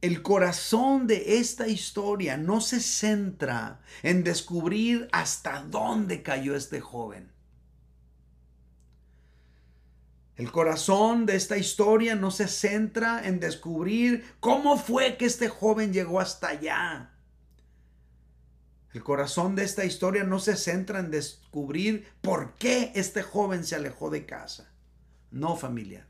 El 0.03 0.23
corazón 0.23 1.07
de 1.07 1.39
esta 1.39 1.67
historia 1.69 2.37
no 2.37 2.61
se 2.61 2.81
centra 2.81 3.81
en 4.03 4.23
descubrir 4.23 5.09
hasta 5.11 5.62
dónde 5.62 6.23
cayó 6.23 6.55
este 6.55 6.81
joven. 6.81 7.33
El 10.37 10.53
corazón 10.53 11.25
de 11.25 11.35
esta 11.35 11.57
historia 11.57 12.14
no 12.14 12.31
se 12.31 12.46
centra 12.46 13.27
en 13.27 13.40
descubrir 13.40 14.35
cómo 14.38 14.77
fue 14.77 15.16
que 15.16 15.25
este 15.25 15.49
joven 15.49 15.94
llegó 15.94 16.20
hasta 16.20 16.49
allá. 16.49 17.11
El 18.92 19.03
corazón 19.03 19.55
de 19.57 19.64
esta 19.64 19.87
historia 19.87 20.25
no 20.25 20.38
se 20.38 20.57
centra 20.57 21.01
en 21.01 21.11
descubrir 21.11 22.07
por 22.20 22.55
qué 22.57 22.92
este 22.94 23.22
joven 23.22 23.64
se 23.64 23.77
alejó 23.77 24.11
de 24.11 24.27
casa. 24.27 24.72
No, 25.31 25.57
familia. 25.57 26.07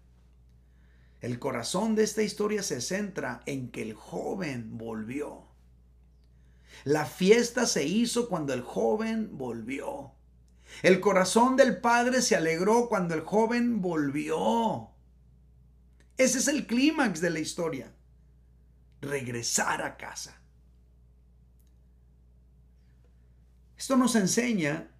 El 1.20 1.38
corazón 1.38 1.94
de 1.94 2.02
esta 2.02 2.22
historia 2.22 2.64
se 2.64 2.80
centra 2.80 3.42
en 3.46 3.70
que 3.70 3.82
el 3.82 3.94
joven 3.94 4.76
volvió. 4.76 5.46
La 6.84 7.06
fiesta 7.06 7.66
se 7.66 7.84
hizo 7.84 8.28
cuando 8.28 8.52
el 8.52 8.62
joven 8.62 9.36
volvió. 9.38 10.15
El 10.83 11.00
corazón 11.00 11.57
del 11.57 11.81
padre 11.81 12.22
se 12.22 12.37
alegró 12.37 12.88
cuando 12.88 13.14
el 13.14 13.22
joven 13.22 13.81
volvió. 13.81 14.90
Ese 16.16 16.38
es 16.38 16.48
el 16.48 16.66
clímax 16.66 17.20
de 17.20 17.31
la 17.31 17.40
historia. 17.40 17.92
Regresar 19.00 19.83
a 19.83 19.96
casa. 19.96 20.40
Esto 23.76 23.96
nos 23.96 24.14
enseña 24.14 24.90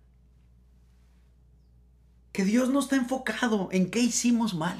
que 2.33 2.45
Dios 2.45 2.69
no 2.69 2.81
está 2.81 2.97
enfocado 2.97 3.69
en 3.73 3.91
qué 3.91 4.01
hicimos 4.01 4.55
mal. 4.55 4.79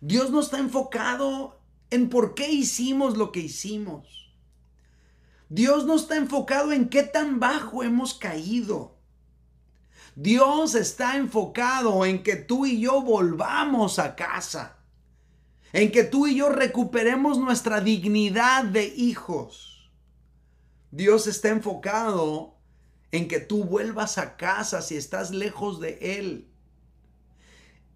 Dios 0.00 0.30
no 0.30 0.40
está 0.40 0.58
enfocado 0.58 1.60
en 1.90 2.08
por 2.08 2.34
qué 2.34 2.50
hicimos 2.50 3.16
lo 3.16 3.32
que 3.32 3.40
hicimos. 3.40 4.27
Dios 5.48 5.86
no 5.86 5.96
está 5.96 6.16
enfocado 6.16 6.72
en 6.72 6.88
qué 6.88 7.02
tan 7.02 7.40
bajo 7.40 7.82
hemos 7.82 8.14
caído. 8.14 8.98
Dios 10.14 10.74
está 10.74 11.16
enfocado 11.16 12.04
en 12.04 12.22
que 12.22 12.36
tú 12.36 12.66
y 12.66 12.80
yo 12.80 13.02
volvamos 13.02 13.98
a 13.98 14.16
casa. 14.16 14.76
En 15.72 15.92
que 15.92 16.04
tú 16.04 16.26
y 16.26 16.36
yo 16.36 16.48
recuperemos 16.50 17.38
nuestra 17.38 17.80
dignidad 17.80 18.64
de 18.64 18.86
hijos. 18.86 19.90
Dios 20.90 21.26
está 21.26 21.48
enfocado 21.48 22.58
en 23.10 23.28
que 23.28 23.40
tú 23.40 23.64
vuelvas 23.64 24.18
a 24.18 24.36
casa 24.36 24.82
si 24.82 24.96
estás 24.96 25.30
lejos 25.30 25.80
de 25.80 26.18
Él. 26.18 26.50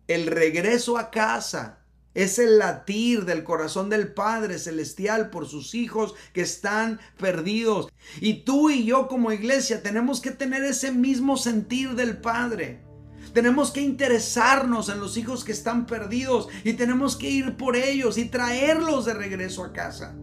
El 0.07 0.27
regreso 0.27 0.99
a 0.99 1.11
casa 1.11 1.82
es 2.15 2.39
el 2.39 2.59
latir 2.59 3.25
del 3.25 3.43
corazón 3.45 3.89
del 3.89 4.13
Padre 4.13 4.59
Celestial 4.59 5.31
por 5.31 5.47
sus 5.47 5.75
hijos 5.75 6.15
que 6.33 6.43
están 6.43 7.01
perdidos. 7.19 7.91
Y 8.21 8.45
tú 8.45 8.71
y 8.71 8.85
yo 8.85 9.09
como 9.09 9.33
iglesia 9.33 9.83
tenemos 9.83 10.21
que 10.21 10.31
tener 10.31 10.63
ese 10.65 10.93
mismo 10.93 11.37
sentir 11.37 11.95
del 11.95 12.19
Padre. 12.19 12.85
Tenemos 13.33 13.71
que 13.71 13.81
interesarnos 13.81 14.91
en 14.91 15.01
los 15.01 15.17
hijos 15.17 15.43
que 15.45 15.53
están 15.53 15.87
perdidos 15.87 16.49
y 16.65 16.75
tenemos 16.75 17.17
que 17.17 17.31
ir 17.31 17.57
por 17.57 17.77
ellos 17.77 18.19
y 18.19 18.27
traerlos 18.27 19.07
de 19.07 19.15
regreso 19.15 19.65
a 19.65 19.73
casa. 19.73 20.15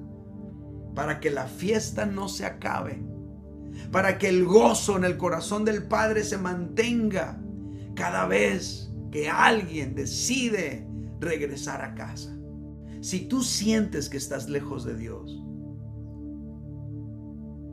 Para 0.94 1.20
que 1.20 1.32
la 1.32 1.48
fiesta 1.48 2.06
no 2.06 2.30
se 2.30 2.46
acabe. 2.46 3.04
Para 3.92 4.20
que 4.20 4.30
el 4.30 4.46
gozo 4.46 4.96
en 4.98 5.06
el 5.06 5.18
corazón 5.18 5.66
del 5.66 5.88
Padre 5.88 6.24
se 6.24 6.38
mantenga 6.38 7.42
cada 7.96 8.28
vez 8.28 8.92
que 9.12 9.28
alguien 9.28 9.96
decide 9.96 10.89
regresar 11.20 11.84
a 11.84 11.96
casa. 11.96 12.38
Si 13.02 13.28
tú 13.28 13.44
sientes 13.44 14.10
que 14.10 14.18
estás 14.18 14.50
lejos 14.50 14.84
de 14.84 14.96
Dios, 14.96 15.44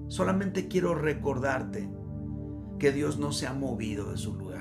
solamente 0.09 0.69
quiero 0.69 0.95
recordarte 0.95 1.91
que 2.79 2.93
Dios 2.93 3.19
no 3.19 3.33
se 3.33 3.47
ha 3.47 3.53
movido 3.53 4.11
de 4.11 4.17
su 4.17 4.35
lugar. 4.35 4.57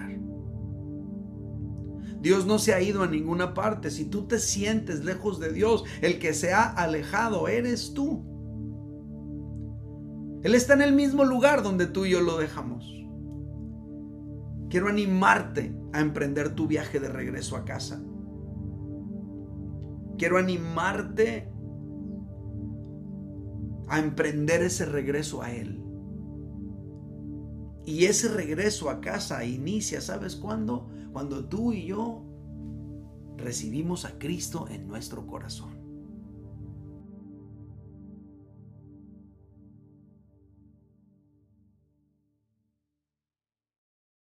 Dios 2.26 2.48
no 2.48 2.58
se 2.58 2.74
ha 2.74 2.82
ido 2.82 3.04
a 3.04 3.08
ninguna 3.08 3.54
parte. 3.54 3.92
Si 3.92 4.06
tú 4.06 4.28
te 4.28 4.40
sientes 4.40 5.06
lejos 5.06 5.40
de 5.40 5.54
Dios, 5.54 5.84
el 6.02 6.18
que 6.18 6.34
se 6.34 6.54
ha 6.54 6.64
alejado 6.64 7.48
eres 7.48 7.94
tú. 7.94 8.26
Él 10.42 10.56
está 10.56 10.74
en 10.74 10.82
el 10.82 10.94
mismo 10.94 11.24
lugar 11.24 11.62
donde 11.62 11.86
tú 11.86 12.06
y 12.06 12.12
yo 12.12 12.22
lo 12.22 12.38
dejamos. 12.38 12.92
Quiero 14.70 14.90
animarte 14.90 15.78
a 15.94 16.02
emprender 16.02 16.56
tu 16.56 16.66
viaje 16.66 17.00
de 17.00 17.10
regreso 17.10 17.58
a 17.58 17.64
casa. 17.64 18.04
Quiero 20.18 20.38
animarte 20.38 21.52
a 23.88 24.00
emprender 24.00 24.62
ese 24.62 24.86
regreso 24.86 25.42
a 25.42 25.52
Él. 25.52 25.82
Y 27.86 28.06
ese 28.06 28.30
regreso 28.30 28.90
a 28.90 29.00
casa 29.00 29.46
inicia, 29.46 30.02
¿sabes 30.02 30.36
cuándo? 30.36 30.90
Cuando 31.14 31.46
tú 31.48 31.72
y 31.72 31.86
yo 31.86 32.24
recibimos 33.38 34.06
a 34.06 34.18
Cristo 34.18 34.68
en 34.70 34.88
nuestro 34.88 35.28
corazón. 35.28 35.75